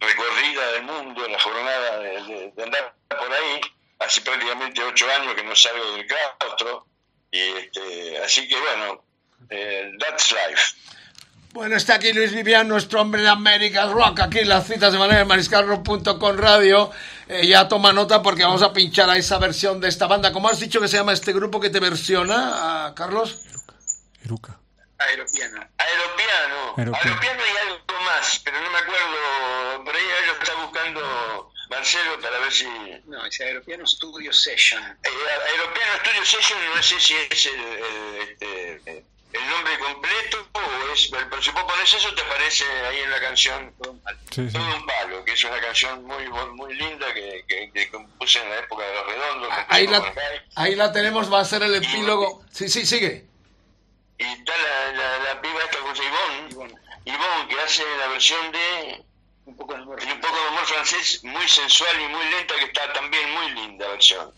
recorrida 0.00 0.72
del 0.72 0.82
mundo, 0.82 1.24
en 1.24 1.32
la 1.32 1.40
jornada 1.40 1.98
de 2.00 2.62
andar 2.62 2.94
por 3.08 3.32
ahí, 3.32 3.60
hace 3.98 4.20
prácticamente 4.20 4.82
ocho 4.82 5.06
años 5.10 5.34
que 5.34 5.44
no 5.44 5.54
salgo 5.54 5.92
del 5.92 6.06
claustro, 6.06 6.86
y 7.30 7.38
este, 7.38 8.18
así 8.18 8.48
que 8.48 8.56
bueno, 8.58 9.04
eh, 9.50 9.92
that's 9.98 10.32
life. 10.32 10.62
Bueno, 11.52 11.76
está 11.76 11.94
aquí 11.94 12.12
Luis 12.12 12.34
Vivian, 12.34 12.68
nuestro 12.68 13.00
hombre 13.00 13.22
de 13.22 13.28
América 13.28 13.86
Rock, 13.86 14.20
aquí 14.20 14.40
en 14.40 14.48
las 14.50 14.66
citas 14.66 14.92
de 14.92 14.98
manera 14.98 15.20
de 15.20 15.24
mariscalrock.com 15.24 16.36
radio. 16.36 16.90
Eh, 17.28 17.46
ya 17.46 17.66
toma 17.66 17.94
nota 17.94 18.20
porque 18.20 18.44
vamos 18.44 18.60
a 18.60 18.74
pinchar 18.74 19.08
a 19.08 19.16
esa 19.16 19.38
versión 19.38 19.80
de 19.80 19.88
esta 19.88 20.06
banda. 20.06 20.32
¿Cómo 20.32 20.50
has 20.50 20.60
dicho 20.60 20.82
que 20.82 20.88
se 20.88 20.98
llama 20.98 21.14
este 21.14 21.32
grupo 21.32 21.58
que 21.58 21.70
te 21.70 21.80
versiona, 21.80 22.92
Carlos? 22.94 23.40
Eruca. 24.22 24.58
Aeropiano. 24.98 25.66
Aeropiano. 25.78 26.74
Aeropiano. 26.76 27.42
y 27.46 27.68
algo 27.68 28.04
más, 28.04 28.40
pero 28.44 28.60
no 28.60 28.70
me 28.70 28.78
acuerdo. 28.78 29.84
Por 29.84 29.96
ahí 29.96 30.02
ellos 30.24 30.36
está 30.38 30.54
buscando 30.62 31.52
Marcelo, 31.68 32.20
para 32.20 32.38
ver 32.38 32.52
si... 32.52 32.66
No, 33.06 33.24
es 33.24 33.40
Aeropiano 33.40 33.86
Studio 33.86 34.32
Session. 34.32 34.82
Eh, 34.82 35.08
Aeropiano 35.50 35.92
Studio 36.00 36.24
Session, 36.24 36.58
no 36.74 36.82
sé 36.82 37.00
si 37.00 37.14
es 37.14 37.46
el, 37.46 37.60
este, 38.20 39.04
el 39.32 39.48
nombre 39.50 39.78
completo 39.78 40.48
o 40.52 40.92
es... 40.92 41.08
Pero 41.10 41.42
si 41.42 41.50
vos 41.50 41.64
pones 41.64 41.92
eso 41.92 42.14
te 42.14 42.22
aparece 42.22 42.64
ahí 42.88 43.00
en 43.00 43.10
la 43.10 43.20
canción 43.20 43.74
Todo 43.78 43.92
un 43.92 44.00
palo, 44.00 44.18
Todo 44.52 44.76
un 44.76 44.86
palo 44.86 45.24
que 45.24 45.32
es 45.32 45.44
una 45.44 45.60
canción 45.60 46.04
muy 46.04 46.28
muy 46.54 46.74
linda 46.74 47.12
que, 47.12 47.44
que, 47.46 47.90
compuse 47.90 48.40
en 48.40 48.50
la 48.50 48.58
época 48.60 48.86
de 48.86 48.94
Los 48.94 49.06
Redondos. 49.06 49.48
Ahí 49.68 49.86
la, 49.86 50.14
ahí 50.54 50.74
la 50.74 50.92
tenemos, 50.92 51.32
va 51.32 51.40
a 51.40 51.44
ser 51.44 51.62
el 51.62 51.74
epílogo. 51.74 52.44
sí, 52.52 52.68
sí, 52.68 52.86
sigue. 52.86 53.26
Y 54.18 54.24
está 54.24 54.52
la, 54.56 54.92
la, 54.92 55.18
la 55.18 55.42
piba 55.42 55.62
esta 55.62 55.78
cosa 55.80 56.02
Ivonne, 56.02 56.74
Ivonne, 57.04 57.48
que 57.48 57.60
hace 57.60 57.84
la 57.98 58.08
versión 58.08 58.50
de 58.52 59.04
un 59.46 59.56
poco 59.56 59.74
de 59.74 59.82
amor. 59.82 59.98
un 60.02 60.20
poco 60.20 60.34
de 60.34 60.48
amor 60.48 60.66
francés, 60.66 61.24
muy 61.24 61.48
sensual 61.48 62.00
y 62.00 62.08
muy 62.08 62.24
lenta, 62.30 62.54
que 62.58 62.64
está 62.66 62.92
también 62.92 63.30
muy 63.32 63.50
linda 63.52 63.88
versión. 63.88 64.32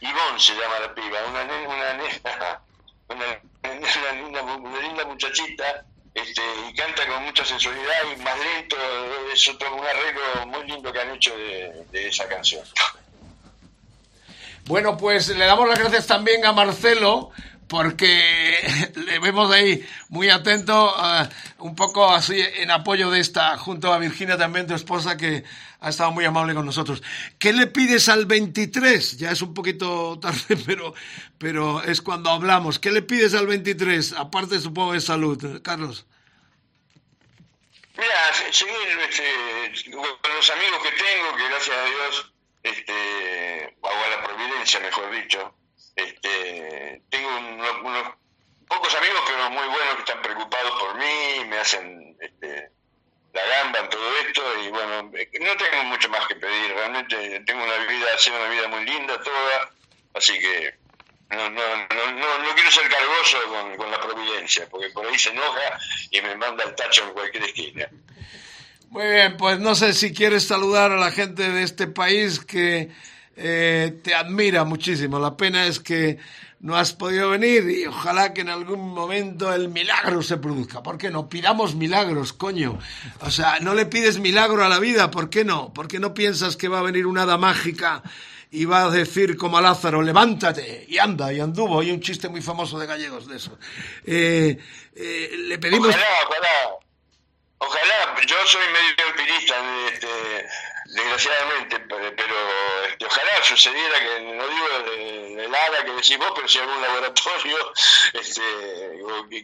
Yvonne 0.00 0.38
se 0.38 0.54
llama 0.54 0.80
la 0.80 0.94
piba, 0.94 1.24
una 1.26 1.42
una, 1.44 2.60
una, 3.08 4.42
una, 4.42 4.80
linda, 4.80 5.04
muchachita, 5.04 5.84
este, 6.14 6.42
y 6.68 6.74
canta 6.74 7.06
con 7.06 7.24
mucha 7.24 7.44
sensualidad 7.44 8.02
y 8.12 8.20
más 8.22 8.38
lento, 8.38 8.76
es 9.32 9.48
otro, 9.48 9.74
un 9.74 9.84
arreglo 9.86 10.46
muy 10.46 10.66
lindo 10.66 10.92
que 10.92 11.00
han 11.00 11.10
hecho 11.14 11.36
de, 11.36 11.84
de 11.90 12.08
esa 12.08 12.28
canción. 12.28 12.64
Bueno, 14.66 14.96
pues 14.96 15.28
le 15.28 15.44
damos 15.44 15.68
las 15.68 15.78
gracias 15.78 16.06
también 16.06 16.44
a 16.46 16.52
Marcelo 16.52 17.30
porque 17.68 18.92
le 19.06 19.18
vemos 19.18 19.50
ahí 19.50 19.86
muy 20.08 20.30
atento, 20.30 20.94
eh, 20.98 21.28
un 21.58 21.74
poco 21.74 22.10
así 22.10 22.40
en 22.40 22.70
apoyo 22.70 23.10
de 23.10 23.20
esta, 23.20 23.56
junto 23.58 23.92
a 23.92 23.98
Virginia 23.98 24.36
también, 24.36 24.66
tu 24.66 24.74
esposa, 24.74 25.16
que 25.16 25.44
ha 25.80 25.88
estado 25.88 26.12
muy 26.12 26.24
amable 26.24 26.54
con 26.54 26.66
nosotros. 26.66 27.02
¿Qué 27.38 27.52
le 27.52 27.66
pides 27.66 28.08
al 28.08 28.26
23? 28.26 29.18
Ya 29.18 29.30
es 29.30 29.42
un 29.42 29.54
poquito 29.54 30.18
tarde, 30.22 30.56
pero, 30.64 30.94
pero 31.38 31.82
es 31.82 32.00
cuando 32.00 32.30
hablamos. 32.30 32.78
¿Qué 32.78 32.90
le 32.90 33.02
pides 33.02 33.34
al 33.34 33.46
23? 33.46 34.14
Aparte, 34.14 34.60
supongo, 34.60 34.92
de 34.92 35.00
salud, 35.00 35.62
Carlos. 35.62 36.06
Mira, 37.96 38.34
seguir 38.50 38.74
este, 39.08 39.92
con 39.92 40.34
los 40.34 40.50
amigos 40.50 40.82
que 40.82 40.90
tengo, 40.90 41.36
que 41.36 41.48
gracias 41.48 41.76
a 41.76 41.84
Dios, 41.84 42.32
este, 42.64 43.76
o 43.80 43.88
a 43.88 44.08
la 44.08 44.24
providencia, 44.24 44.80
mejor 44.80 45.12
dicho, 45.12 45.54
este, 45.96 47.02
tengo 47.10 47.28
unos, 47.38 48.14
pocos 48.68 48.94
amigos, 48.94 49.20
pero 49.26 49.50
muy 49.50 49.66
buenos 49.66 49.94
que 49.96 50.00
están 50.00 50.22
preocupados 50.22 50.80
por 50.80 50.94
mí, 50.96 51.44
me 51.48 51.58
hacen 51.58 52.16
este, 52.20 52.70
la 53.32 53.46
gamba 53.46 53.80
en 53.80 53.88
todo 53.90 54.16
esto 54.26 54.42
y 54.64 54.68
bueno, 54.70 55.02
no 55.02 55.56
tengo 55.56 55.84
mucho 55.84 56.08
más 56.08 56.26
que 56.26 56.36
pedir, 56.36 56.72
realmente 56.72 57.40
tengo 57.40 57.64
una 57.64 57.76
vida, 57.78 58.18
sido 58.18 58.36
una 58.36 58.48
vida 58.48 58.68
muy 58.68 58.84
linda 58.84 59.20
toda, 59.22 59.70
así 60.14 60.38
que 60.38 60.74
no, 61.30 61.50
no, 61.50 61.60
no, 61.76 62.38
no, 62.38 62.54
quiero 62.54 62.70
ser 62.70 62.88
cargoso 62.88 63.38
con, 63.76 63.90
la 63.90 64.00
providencia, 64.00 64.68
porque 64.70 64.90
por 64.90 65.06
ahí 65.06 65.18
se 65.18 65.30
enoja 65.30 65.78
y 66.10 66.20
me 66.20 66.36
manda 66.36 66.64
el 66.64 66.74
tacho 66.74 67.04
en 67.04 67.12
cualquier 67.12 67.44
esquina. 67.44 67.88
Muy 68.90 69.06
bien, 69.08 69.36
pues 69.36 69.58
no 69.58 69.74
sé 69.74 69.92
si 69.94 70.12
quieres 70.12 70.46
saludar 70.46 70.92
a 70.92 70.96
la 70.96 71.10
gente 71.10 71.50
de 71.50 71.62
este 71.62 71.88
país 71.88 72.38
que 72.44 72.90
eh, 73.36 74.00
te 74.02 74.14
admira 74.14 74.64
muchísimo. 74.64 75.18
La 75.18 75.36
pena 75.36 75.66
es 75.66 75.80
que 75.80 76.18
no 76.60 76.76
has 76.76 76.94
podido 76.94 77.28
venir 77.28 77.68
y 77.68 77.86
ojalá 77.86 78.32
que 78.32 78.40
en 78.40 78.48
algún 78.48 78.88
momento 78.94 79.52
el 79.52 79.68
milagro 79.68 80.22
se 80.22 80.38
produzca. 80.38 80.82
¿Por 80.82 80.96
qué 80.96 81.10
no? 81.10 81.28
Pidamos 81.28 81.74
milagros, 81.74 82.32
coño. 82.32 82.78
O 83.20 83.30
sea, 83.30 83.58
no 83.60 83.74
le 83.74 83.84
pides 83.84 84.18
milagro 84.18 84.64
a 84.64 84.68
la 84.70 84.78
vida, 84.78 85.10
¿por 85.10 85.28
qué 85.28 85.44
no? 85.44 85.74
¿Por 85.74 85.88
qué 85.88 85.98
no 85.98 86.14
piensas 86.14 86.56
que 86.56 86.68
va 86.68 86.78
a 86.78 86.82
venir 86.82 87.06
una 87.06 87.22
hada 87.22 87.36
mágica 87.36 88.02
y 88.50 88.64
va 88.64 88.84
a 88.84 88.90
decir 88.90 89.36
como 89.36 89.58
a 89.58 89.60
Lázaro, 89.60 90.00
levántate 90.00 90.86
y 90.88 90.96
anda 90.96 91.32
y 91.32 91.40
anduvo? 91.40 91.80
Hay 91.80 91.90
un 91.90 92.00
chiste 92.00 92.30
muy 92.30 92.40
famoso 92.40 92.78
de 92.78 92.86
gallegos 92.86 93.28
de 93.28 93.36
eso. 93.36 93.58
Eh, 94.06 94.56
eh, 94.96 95.30
le 95.36 95.58
pedimos... 95.58 95.88
Ojalá, 95.88 96.06
ojalá. 96.26 96.78
Ojalá, 97.58 98.20
yo 98.26 98.36
soy 98.46 98.62
medio 98.72 99.10
empirista, 99.10 99.54
desgraciadamente, 100.94 101.80
pero 101.80 102.08
este, 102.08 103.04
ojalá 103.04 103.42
sucediera 103.42 103.98
que, 103.98 104.20
no 104.20 104.48
digo 104.48 104.66
el 105.40 105.54
ARA 105.54 105.84
que 105.84 105.92
decís 105.92 106.16
vos, 106.18 106.32
pero 106.34 106.48
si 106.48 106.58
algún 106.58 106.80
laboratorio, 106.80 107.72
este, 108.12 108.42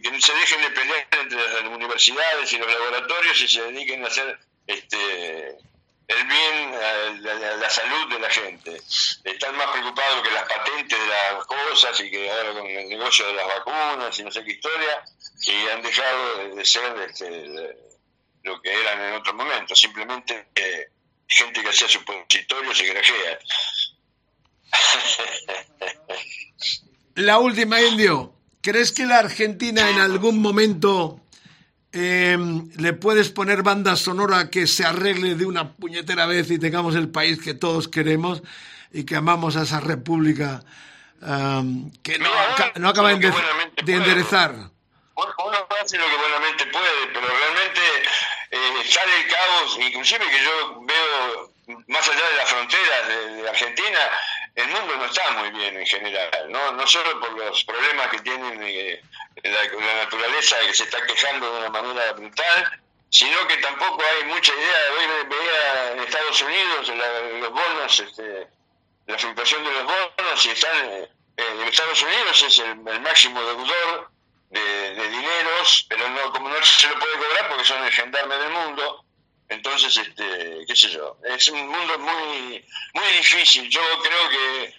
que, 0.00 0.10
no 0.10 0.20
se 0.20 0.34
dejen 0.34 0.62
de 0.62 0.70
pelear 0.70 1.08
entre 1.10 1.38
las 1.38 1.64
universidades 1.64 2.52
y 2.52 2.58
los 2.58 2.72
laboratorios 2.72 3.40
y 3.40 3.48
se 3.48 3.62
dediquen 3.62 4.04
a 4.04 4.08
hacer 4.08 4.38
este, 4.66 5.58
el 6.06 6.24
bien, 6.24 7.22
la, 7.22 7.56
la, 7.56 7.70
salud 7.70 8.10
de 8.10 8.18
la 8.20 8.30
gente. 8.30 8.80
Están 9.24 9.56
más 9.56 9.70
preocupados 9.72 10.22
que 10.22 10.30
las 10.30 10.48
patentes 10.48 10.98
de 10.98 11.06
las 11.06 11.46
cosas 11.46 11.98
y 12.00 12.10
que 12.10 12.30
ahora 12.30 12.52
con 12.52 12.66
el 12.66 12.88
negocio 12.88 13.26
de 13.26 13.34
las 13.34 13.46
vacunas 13.46 14.18
y 14.18 14.22
no 14.22 14.30
sé 14.30 14.44
qué 14.44 14.52
historia, 14.52 15.04
que 15.44 15.72
han 15.72 15.82
dejado 15.82 16.54
de 16.54 16.64
ser 16.64 16.96
este, 17.08 17.76
lo 18.44 18.60
que 18.62 18.72
eran 18.72 19.00
en 19.00 19.14
otro 19.14 19.34
momento, 19.34 19.74
simplemente 19.74 20.48
eh, 20.54 20.90
gente 21.30 21.62
que 21.62 21.68
hacía 21.68 21.88
supositorios 21.88 22.80
y 22.80 22.86
grajeas. 22.86 23.38
La 27.14 27.38
última, 27.38 27.80
Indio. 27.80 28.34
¿Crees 28.62 28.92
que 28.92 29.06
la 29.06 29.18
Argentina 29.18 29.88
en 29.88 29.98
algún 29.98 30.42
momento 30.42 31.20
eh, 31.92 32.36
le 32.76 32.92
puedes 32.92 33.30
poner 33.30 33.62
banda 33.62 33.96
sonora 33.96 34.50
que 34.50 34.66
se 34.66 34.84
arregle 34.84 35.34
de 35.34 35.46
una 35.46 35.72
puñetera 35.72 36.26
vez 36.26 36.50
y 36.50 36.58
tengamos 36.58 36.94
el 36.94 37.08
país 37.08 37.40
que 37.40 37.54
todos 37.54 37.88
queremos 37.88 38.42
y 38.92 39.04
que 39.04 39.16
amamos 39.16 39.56
a 39.56 39.62
esa 39.62 39.80
república 39.80 40.62
um, 41.22 41.90
que 42.02 42.18
no, 42.18 42.28
no 42.76 42.88
acaba 42.88 43.14
de, 43.14 43.32
de 43.84 43.94
enderezar? 43.94 44.70
Uno 45.16 45.66
hace 45.82 45.98
lo 45.98 46.04
que 46.04 46.16
buenamente 46.16 46.66
puede, 46.66 47.06
pero 47.12 47.26
realmente 47.26 47.69
eh, 48.76 48.84
sale 48.84 49.14
el 49.16 49.26
caos, 49.28 49.78
inclusive 49.80 50.26
que 50.26 50.44
yo 50.44 50.80
veo 50.82 51.52
más 51.86 52.08
allá 52.08 52.28
de 52.30 52.36
las 52.36 52.48
fronteras 52.48 53.08
de, 53.08 53.48
Argentina, 53.48 53.98
el 54.56 54.68
mundo 54.68 54.96
no 54.96 55.04
está 55.04 55.30
muy 55.32 55.50
bien 55.50 55.76
en 55.76 55.86
general, 55.86 56.30
no, 56.48 56.72
no 56.72 56.86
solo 56.86 57.20
por 57.20 57.32
los 57.32 57.64
problemas 57.64 58.08
que 58.08 58.20
tienen 58.20 58.60
eh, 58.62 59.00
la, 59.44 59.64
la, 59.64 59.94
naturaleza 60.04 60.58
que 60.66 60.74
se 60.74 60.84
está 60.84 61.04
quejando 61.06 61.52
de 61.52 61.58
una 61.60 61.70
manera 61.70 62.12
brutal, 62.12 62.80
sino 63.10 63.46
que 63.48 63.56
tampoco 63.58 64.02
hay 64.02 64.26
mucha 64.28 64.52
idea. 64.52 64.78
Hoy 64.92 65.26
veía 65.28 65.92
en 65.92 66.00
Estados 66.00 66.42
Unidos 66.42 66.88
los 67.40 67.50
bonos, 67.50 68.00
este, 68.00 68.48
la 69.06 69.18
fluctuación 69.18 69.64
de 69.64 69.72
los 69.72 69.84
bonos, 69.84 70.46
y 70.46 70.50
están 70.50 70.90
eh, 70.90 71.08
en 71.36 71.60
Estados 71.62 72.02
Unidos 72.02 72.42
es 72.42 72.58
el, 72.58 72.76
máximo 72.76 73.42
deudor 73.42 74.10
de, 74.50 74.94
de, 74.94 75.08
dineros, 75.08 75.86
pero 75.88 76.08
no 76.08 76.32
como 76.32 76.48
no 76.48 76.62
se 76.62 76.88
lo 76.88 76.98
puede 76.98 77.18
cobrar 77.18 77.48
porque 77.48 77.64
son 77.64 77.84
el 77.84 77.92
gendarme 77.92 78.36
del 78.36 78.50
mundo 78.50 79.04
entonces, 79.50 79.96
este, 79.96 80.64
qué 80.64 80.76
sé 80.76 80.90
yo, 80.90 81.16
es 81.24 81.48
un 81.48 81.68
mundo 81.68 81.98
muy, 81.98 82.64
muy 82.94 83.06
difícil. 83.18 83.68
Yo 83.68 83.80
creo 84.00 84.28
que, 84.30 84.74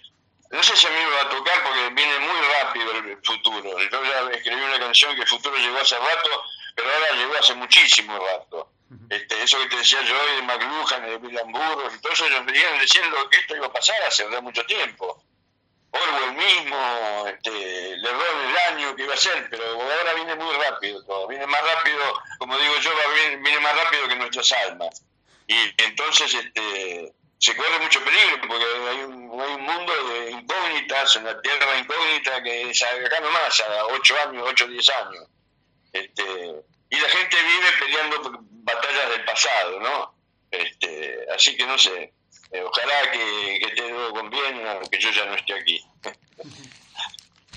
no 0.50 0.62
sé 0.62 0.74
si 0.74 0.86
a 0.86 0.90
mí 0.90 0.96
me 0.96 1.10
va 1.10 1.20
a 1.20 1.28
tocar 1.28 1.62
porque 1.62 1.90
viene 1.90 2.18
muy 2.20 2.40
rápido 2.40 2.90
el 2.92 3.18
futuro. 3.22 3.78
Yo 3.78 4.04
ya 4.04 4.30
escribí 4.34 4.62
una 4.62 4.78
canción 4.78 5.14
que 5.14 5.22
el 5.22 5.28
futuro 5.28 5.56
llegó 5.58 5.78
hace 5.78 5.98
rato, 5.98 6.44
pero 6.74 6.88
ahora 6.88 7.16
llegó 7.16 7.34
hace 7.38 7.54
muchísimo 7.54 8.18
rato. 8.18 8.72
Este, 9.10 9.42
eso 9.42 9.58
que 9.58 9.66
te 9.66 9.76
decía 9.76 10.00
yo 10.02 10.14
de 10.36 10.42
McLuhan, 10.42 11.02
de 11.04 11.16
Burroughs, 11.18 11.94
y 11.94 11.98
todo 12.00 12.12
eso 12.14 12.26
ellos 12.26 12.44
me 12.44 12.52
diciendo 12.52 13.28
que 13.28 13.40
esto 13.40 13.56
iba 13.56 13.66
a 13.66 13.72
pasar 13.72 14.02
hace 14.04 14.26
mucho 14.40 14.64
tiempo. 14.64 15.22
Orwell 15.92 16.32
mismo 16.32 17.26
este, 17.28 17.96
le 17.96 18.08
erró 18.08 18.40
en 18.40 18.50
el 18.50 18.56
año 18.56 18.96
que 18.96 19.02
iba 19.04 19.14
a 19.14 19.16
ser, 19.16 19.48
pero 19.50 19.64
ahora 19.64 20.14
viene 20.14 20.34
muy 20.36 20.54
rápido 20.56 21.04
todo, 21.04 21.28
viene 21.28 21.46
más 21.46 21.60
rápido, 21.62 22.00
como 22.38 22.58
digo 22.58 22.74
yo, 22.80 22.90
viene, 23.42 23.60
más 23.60 23.76
rápido 23.76 24.08
que 24.08 24.16
nuestras 24.16 24.52
almas. 24.52 25.02
Y 25.46 25.54
entonces 25.82 26.32
este, 26.32 27.12
se 27.38 27.56
corre 27.56 27.78
mucho 27.80 28.02
peligro 28.02 28.40
porque 28.48 28.64
hay 28.88 29.02
un, 29.04 29.26
mundo 29.26 29.92
de 30.08 30.30
incógnitas, 30.30 31.16
una 31.16 31.40
tierra 31.42 31.78
incógnita 31.78 32.42
que 32.42 32.70
es 32.70 32.82
acá 32.82 33.20
nomás, 33.20 33.60
a 33.60 33.86
8 33.86 34.14
años, 34.28 34.44
8 34.46 34.64
o 34.64 34.68
10 34.68 34.90
años. 34.90 35.26
Este, 35.92 36.22
y 36.88 36.96
la 36.96 37.08
gente 37.08 37.36
vive 37.36 37.72
peleando 37.78 38.38
batallas 38.64 39.10
del 39.10 39.24
pasado, 39.24 39.80
¿no? 39.80 40.14
Este, 40.50 41.26
así 41.34 41.56
que 41.56 41.66
no 41.66 41.78
sé, 41.78 42.12
ojalá 42.60 43.10
que, 43.12 43.58
que 43.60 43.66
esté 43.66 43.94
con 44.12 44.30
bien, 44.30 44.66
aunque 44.66 44.98
yo 44.98 45.10
ya 45.10 45.24
no 45.26 45.34
esté 45.34 45.54
aquí. 45.54 45.80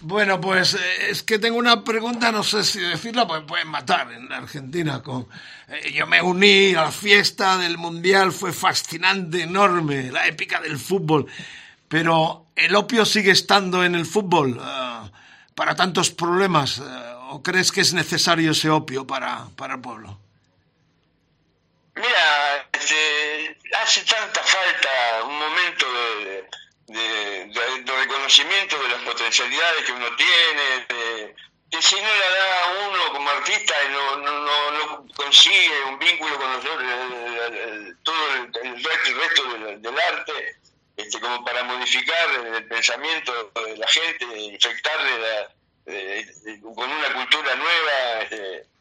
Bueno, 0.01 0.39
pues 0.39 0.75
eh, 0.75 1.09
es 1.09 1.23
que 1.23 1.39
tengo 1.39 1.57
una 1.57 1.83
pregunta, 1.83 2.31
no 2.31 2.43
sé 2.43 2.63
si 2.63 2.79
decirla, 2.79 3.25
pues 3.25 3.41
pueden 3.43 3.69
matar 3.69 4.11
en 4.11 4.31
Argentina. 4.31 5.01
Con, 5.01 5.27
eh, 5.67 5.91
yo 5.93 6.05
me 6.05 6.21
uní 6.21 6.75
a 6.75 6.83
la 6.83 6.91
fiesta 6.91 7.57
del 7.57 7.77
Mundial, 7.77 8.31
fue 8.31 8.53
fascinante, 8.53 9.41
enorme, 9.41 10.11
la 10.11 10.27
épica 10.27 10.59
del 10.61 10.77
fútbol. 10.77 11.25
Pero 11.87 12.47
el 12.55 12.75
opio 12.75 13.05
sigue 13.05 13.31
estando 13.31 13.83
en 13.83 13.95
el 13.95 14.05
fútbol 14.05 14.59
para 15.55 15.75
tantos 15.75 16.11
problemas. 16.11 16.81
¿O 17.29 17.41
crees 17.41 17.71
que 17.71 17.81
es 17.81 17.93
necesario 17.93 18.51
ese 18.51 18.69
opio 18.69 19.07
para, 19.07 19.47
para 19.55 19.75
el 19.75 19.81
pueblo? 19.81 20.19
Mira, 21.95 22.67
este, 22.73 23.57
hace 23.73 24.03
tanta 24.03 24.43
falta 24.43 25.23
un 25.23 25.39
momento 25.39 25.85
de, 25.93 26.45
reconocimiento 27.85 28.77
de 28.83 28.89
las 28.89 29.01
potencialidades 29.03 29.85
que 29.85 29.91
uno 29.93 30.15
tiene, 30.15 30.85
que 31.71 31.81
si 31.81 31.95
no 31.95 32.01
la 32.01 32.29
da 32.29 32.87
uno 32.87 33.13
como 33.13 33.29
artista 33.29 33.73
no, 33.89 34.17
no, 34.17 35.07
consigue 35.15 35.83
un 35.85 35.97
vínculo 35.97 36.37
con 36.37 36.53
los, 36.53 36.65
el, 36.65 37.97
todo 38.03 38.33
el, 38.61 38.83
resto 38.83 39.43
del, 39.79 39.99
arte, 39.99 40.57
este, 40.97 41.19
como 41.19 41.43
para 41.45 41.63
modificar 41.63 42.29
el 42.55 42.67
pensamiento 42.67 43.51
de 43.65 43.77
la 43.77 43.87
gente, 43.87 44.25
infectarle 44.25 45.47
con 46.75 46.91
una 46.91 47.13
cultura 47.13 47.55
nueva. 47.55 48.21
Este, 48.21 48.74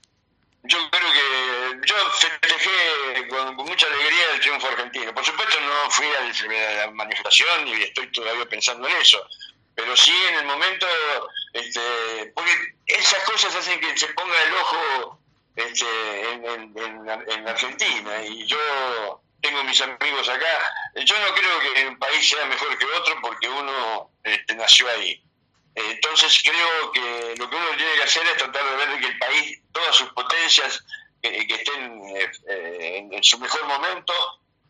yo 0.65 0.79
creo 0.91 1.13
que 1.13 1.87
yo 1.87 1.95
festejé 2.11 3.29
con, 3.29 3.55
mucha 3.57 3.87
alegría 3.87 4.33
el 4.35 4.41
triunfo 4.41 4.69
argentino. 4.69 5.15
Por 5.15 5.25
supuesto 5.25 5.61
no 5.61 5.91
fui 5.91 6.07
a 6.07 6.87
la 6.87 6.91
manifestación 6.91 7.69
y 7.69 7.83
estoy 7.83 8.11
todavía 8.13 8.47
pensando 8.47 8.89
en 8.89 8.97
eso, 8.97 9.27
pero 9.75 9.95
sí 9.97 10.15
en 10.31 10.37
el 10.37 10.47
momento, 10.47 10.87
este, 11.53 12.33
porque 12.35 12.53
esas 12.87 13.23
cosas 13.25 13.55
hacen 13.55 13.79
que 13.81 13.97
se 13.97 14.09
ponga 14.09 14.43
el 14.43 14.55
ojo 14.55 15.21
este, 15.57 16.33
en, 16.33 16.75
en, 17.29 17.49
Argentina 17.49 18.23
y 18.25 18.47
yo 18.47 19.23
tengo 19.43 19.65
mis 19.65 19.81
amigos 19.83 20.29
acá. 20.29 20.73
Yo 21.05 21.19
no 21.19 21.35
creo 21.35 21.61
que 21.61 21.87
un 21.89 21.99
país 21.99 22.27
sea 22.27 22.47
mejor 22.47 22.79
que 22.79 22.87
otro 22.87 23.21
porque 23.21 23.49
uno 23.49 24.11
este, 24.23 24.55
nació 24.55 24.89
ahí 24.89 25.23
entonces 25.75 26.43
creo 26.45 26.93
que 26.93 27.35
lo 27.37 27.51
que 27.51 27.57
uno 27.57 27.77
tiene 27.77 27.95
que 27.95 28.03
hacer 28.05 28.27
es 28.27 28.37
tratar 28.37 28.65
de 28.65 28.77
ver 28.77 29.01
que 29.01 29.07
el 29.07 29.19
país, 29.19 29.61
todas 29.73 29.97
sus 29.97 30.09
potencias, 30.11 30.85
que 31.21 31.55
estén 31.55 32.03
eh, 32.49 33.09
en, 33.11 33.25
su 33.25 33.39
mejor 33.39 33.67
momento. 33.67 34.13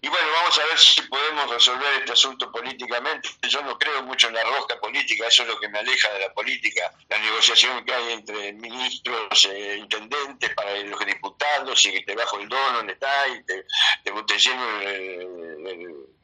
Y 0.00 0.08
bueno, 0.08 0.26
vamos 0.36 0.58
a 0.58 0.64
ver 0.66 0.78
si 0.78 1.00
podemos 1.02 1.50
resolver 1.50 1.94
este 1.98 2.12
asunto 2.12 2.52
políticamente. 2.52 3.28
Yo 3.48 3.62
no 3.62 3.78
creo 3.78 4.02
mucho 4.02 4.28
en 4.28 4.34
la 4.34 4.44
rosca 4.44 4.78
política, 4.78 5.26
eso 5.26 5.42
es 5.42 5.48
lo 5.48 5.58
que 5.58 5.68
me 5.68 5.78
aleja 5.78 6.12
de 6.12 6.20
la 6.20 6.32
política, 6.32 6.92
la 7.08 7.18
negociación 7.18 7.84
que 7.84 7.94
hay 7.94 8.12
entre 8.12 8.52
ministros, 8.52 9.46
e 9.46 9.78
intendentes, 9.78 10.54
para 10.54 10.76
los 10.76 11.04
diputados, 11.06 11.84
y 11.86 11.92
que 11.92 12.02
te 12.02 12.14
bajo 12.14 12.38
el 12.38 12.48
dono, 12.48 12.90
está, 12.90 13.28
y 13.28 13.44
te, 13.44 13.64
te 14.02 14.38
lleno 14.38 14.80
el 14.82 16.14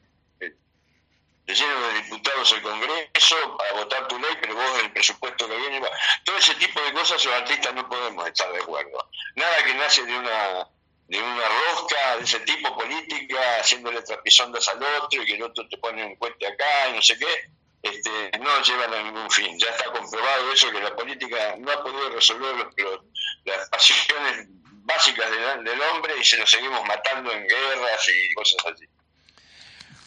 lleno 1.54 1.88
de 1.88 1.94
diputados 2.02 2.52
el 2.52 2.62
Congreso 2.62 3.56
para 3.56 3.72
votar 3.72 4.08
tu 4.08 4.18
ley, 4.18 4.36
pero 4.40 4.54
vos 4.54 4.78
el 4.80 4.92
presupuesto 4.92 5.48
que 5.48 5.56
viene. 5.56 5.80
Todo 6.24 6.36
ese 6.36 6.54
tipo 6.54 6.80
de 6.80 6.92
cosas 6.92 7.24
los 7.24 7.34
artistas 7.34 7.74
no 7.74 7.88
podemos 7.88 8.26
estar 8.26 8.52
de 8.52 8.60
acuerdo. 8.60 9.08
Nada 9.34 9.64
que 9.64 9.74
nace 9.74 10.04
de 10.04 10.18
una 10.18 10.68
de 11.08 11.20
una 11.20 11.42
rosca 11.48 12.16
de 12.18 12.22
ese 12.22 12.38
tipo 12.40 12.72
política, 12.76 13.56
haciéndole 13.58 14.00
trapisondas 14.02 14.68
al 14.68 14.80
otro 14.80 15.20
y 15.20 15.26
que 15.26 15.34
el 15.34 15.42
otro 15.42 15.68
te 15.68 15.76
pone 15.78 16.04
un 16.04 16.16
puente 16.16 16.46
acá 16.46 16.88
y 16.88 16.92
no 16.92 17.02
sé 17.02 17.18
qué, 17.18 17.50
este, 17.82 18.38
no 18.38 18.62
llevan 18.62 18.94
a 18.94 19.02
ningún 19.02 19.28
fin. 19.28 19.58
Ya 19.58 19.70
está 19.70 19.86
comprobado 19.86 20.52
eso, 20.52 20.70
que 20.70 20.80
la 20.80 20.94
política 20.94 21.56
no 21.58 21.72
ha 21.72 21.82
podido 21.82 22.10
resolver 22.10 22.54
los, 22.54 23.00
las 23.44 23.68
pasiones 23.70 24.46
básicas 24.84 25.30
del 25.64 25.82
hombre 25.82 26.14
y 26.16 26.24
se 26.24 26.38
nos 26.38 26.48
seguimos 26.48 26.84
matando 26.86 27.32
en 27.32 27.46
guerras 27.46 28.08
y 28.08 28.34
cosas 28.34 28.66
así. 28.66 28.86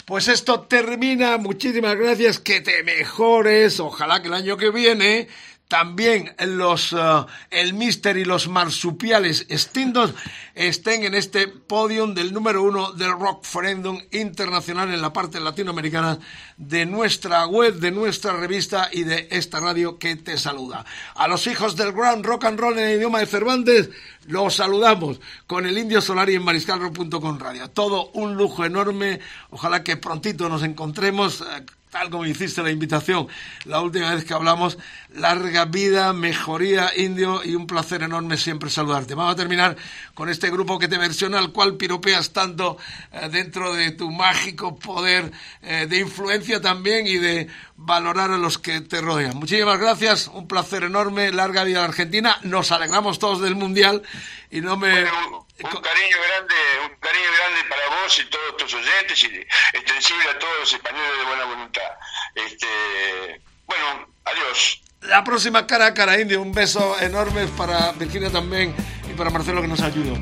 Pues 0.06 0.28
esto 0.28 0.62
termina. 0.62 1.38
Muchísimas 1.38 1.96
gracias. 1.96 2.40
Que 2.40 2.62
te 2.62 2.84
mejores. 2.84 3.80
Ojalá 3.80 4.22
que 4.22 4.28
el 4.28 4.34
año 4.34 4.58
que 4.58 4.70
viene 4.70 5.28
también 5.74 6.36
los, 6.38 6.94
uh, 6.94 7.26
el 7.50 7.74
Mister 7.74 8.16
y 8.18 8.26
los 8.26 8.48
marsupiales 8.48 9.48
extintos 9.50 10.14
estén 10.54 11.04
en 11.04 11.16
este 11.16 11.48
podium 11.48 12.14
del 12.14 12.32
número 12.32 12.62
uno 12.62 12.92
del 12.92 13.14
Rock 13.14 13.44
Forendum 13.44 14.00
Internacional 14.12 14.94
en 14.94 15.02
la 15.02 15.12
parte 15.12 15.40
latinoamericana 15.40 16.20
de 16.58 16.86
nuestra 16.86 17.48
web, 17.48 17.76
de 17.80 17.90
nuestra 17.90 18.34
revista 18.34 18.90
y 18.92 19.04
de 19.04 19.28
esta 19.32 19.60
radio 19.60 19.98
que 19.98 20.16
te 20.16 20.38
saluda. 20.38 20.86
A 21.16 21.28
los 21.28 21.48
hijos 21.48 21.76
del 21.76 21.94
Grand 21.94 22.24
Rock 22.24 22.46
and 22.46 22.60
Roll 22.60 22.78
en 22.78 22.90
el 22.90 22.98
idioma 22.98 23.20
de 23.20 23.26
Cervantes, 23.26 23.90
los 24.28 24.56
saludamos 24.56 25.20
con 25.48 25.66
el 25.66 25.78
Indio 25.78 26.02
Solar 26.02 26.30
y 26.30 26.36
en 26.36 26.44
mariscalro.com 26.44 27.40
radio. 27.40 27.70
Todo 27.70 28.10
un 28.14 28.36
lujo 28.36 28.66
enorme. 28.66 29.20
Ojalá 29.50 29.84
que 29.84 29.98
prontito 29.98 30.50
nos 30.50 30.64
encontremos. 30.64 31.42
Eh, 31.42 31.66
tal 31.94 32.10
como 32.10 32.26
hiciste 32.26 32.64
la 32.64 32.72
invitación 32.72 33.28
la 33.66 33.80
última 33.80 34.16
vez 34.16 34.26
que 34.26 34.34
hablamos, 34.34 34.80
larga 35.14 35.66
vida, 35.66 36.12
mejoría 36.12 36.92
indio 36.98 37.46
y 37.46 37.54
un 37.54 37.68
placer 37.68 38.02
enorme 38.02 38.36
siempre 38.36 38.72
saludarte. 38.72 39.14
Vamos 39.14 39.34
a 39.34 39.38
terminar 39.38 39.78
con 40.16 40.28
este 40.28 40.50
grupo 40.50 40.80
que 40.80 40.88
te 40.88 40.98
versiona, 40.98 41.38
al 41.38 41.52
cual 41.52 41.78
piropeas 41.78 42.34
tanto 42.34 42.80
eh, 43.12 43.30
dentro 43.32 43.76
de 43.76 43.92
tu 43.92 44.10
mágico 44.10 44.76
poder 44.80 45.32
eh, 45.62 45.86
de 45.88 46.00
influencia 46.00 46.60
también 46.60 47.06
y 47.06 47.18
de 47.18 47.48
valorar 47.76 48.32
a 48.32 48.38
los 48.38 48.58
que 48.58 48.82
te 48.82 49.02
rodean. 49.02 49.38
Muchísimas 49.38 49.80
gracias, 49.80 50.28
un 50.28 50.48
placer 50.48 50.84
enorme, 50.84 51.32
larga 51.32 51.64
vida 51.64 51.80
a 51.80 51.82
la 51.82 51.88
Argentina, 51.90 52.38
nos 52.44 52.72
alegramos 52.72 53.20
todos 53.20 53.42
del 53.42 53.56
Mundial 53.56 54.04
y 54.52 54.62
no 54.62 54.78
me... 54.78 54.90
un, 54.90 55.04
cariño 55.04 56.18
grande, 56.28 56.56
un 56.84 57.00
cariño 57.00 57.30
grande 57.38 57.70
para 57.70 58.02
vos 58.02 58.20
y 58.20 58.30
todos 58.30 58.58
tus 58.58 58.74
oyentes 58.76 59.24
y 59.24 59.78
extensible 59.78 60.30
a 60.30 60.40
todos 60.40 60.60
los 60.60 60.74
españoles 60.74 61.18
de 61.18 61.26
buena 61.26 61.46
voluntad. 61.46 61.92
Este, 62.36 63.42
bueno, 63.66 64.08
adiós. 64.26 64.82
La 65.02 65.24
próxima 65.24 65.68
cara 65.68 65.88
a 65.88 65.94
cara 65.94 66.20
indio, 66.20 66.42
un 66.42 66.54
beso 66.54 66.98
enorme 67.02 67.48
para 67.58 67.92
Virginia 67.94 68.32
también 68.32 68.74
y 69.10 69.14
para 69.14 69.30
Marcelo 69.30 69.62
que 69.62 69.68
nos 69.68 69.82
ayudó. 69.82 70.16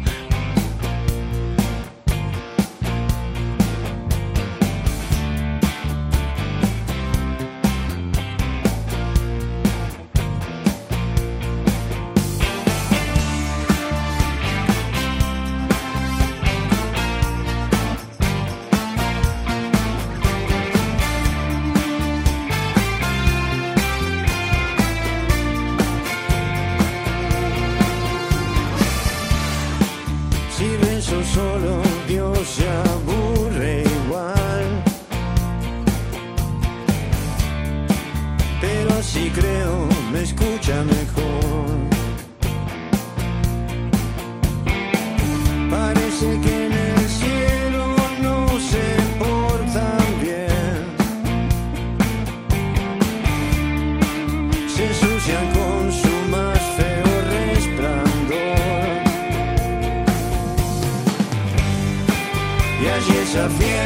Esa 62.88 63.48
fiel 63.50 63.82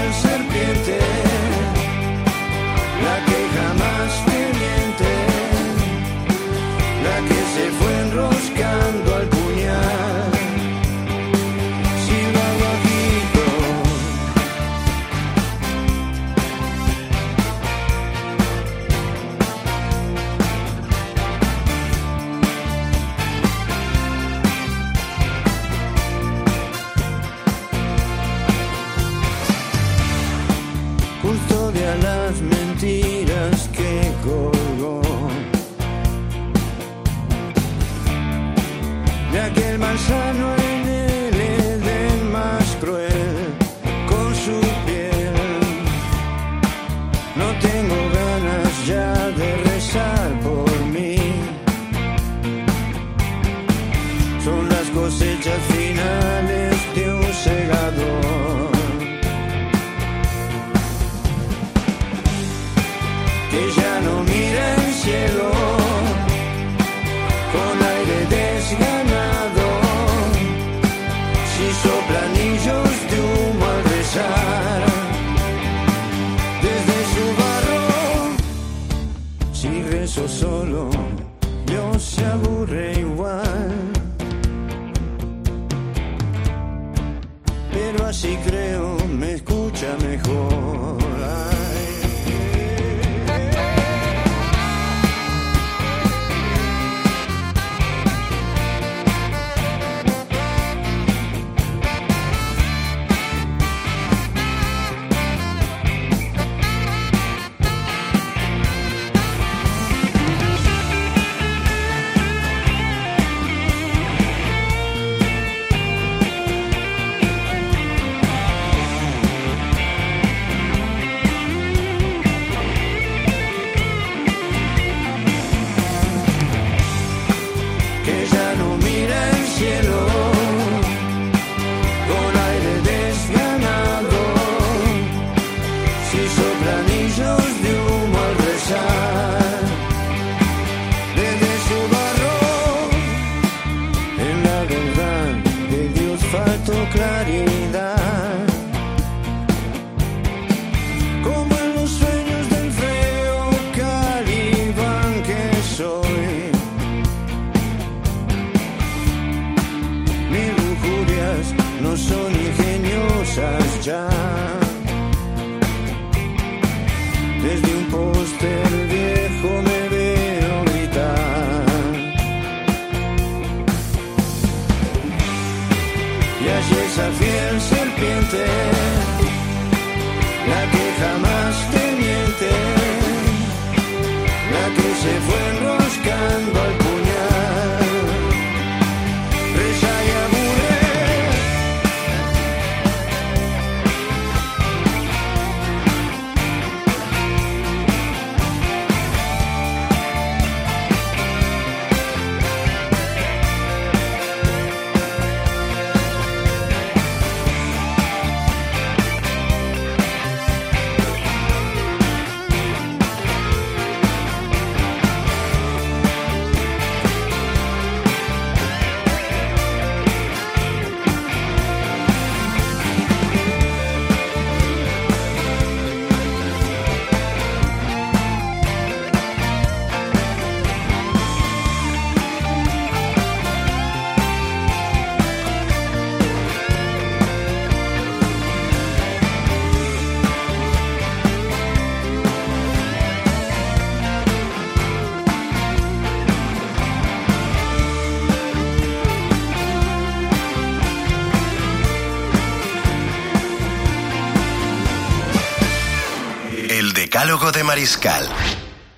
De 257.52 257.64
Mariscal 257.64 258.28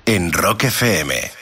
en 0.06 0.32
Rock 0.32 0.64
FM. 0.64 1.37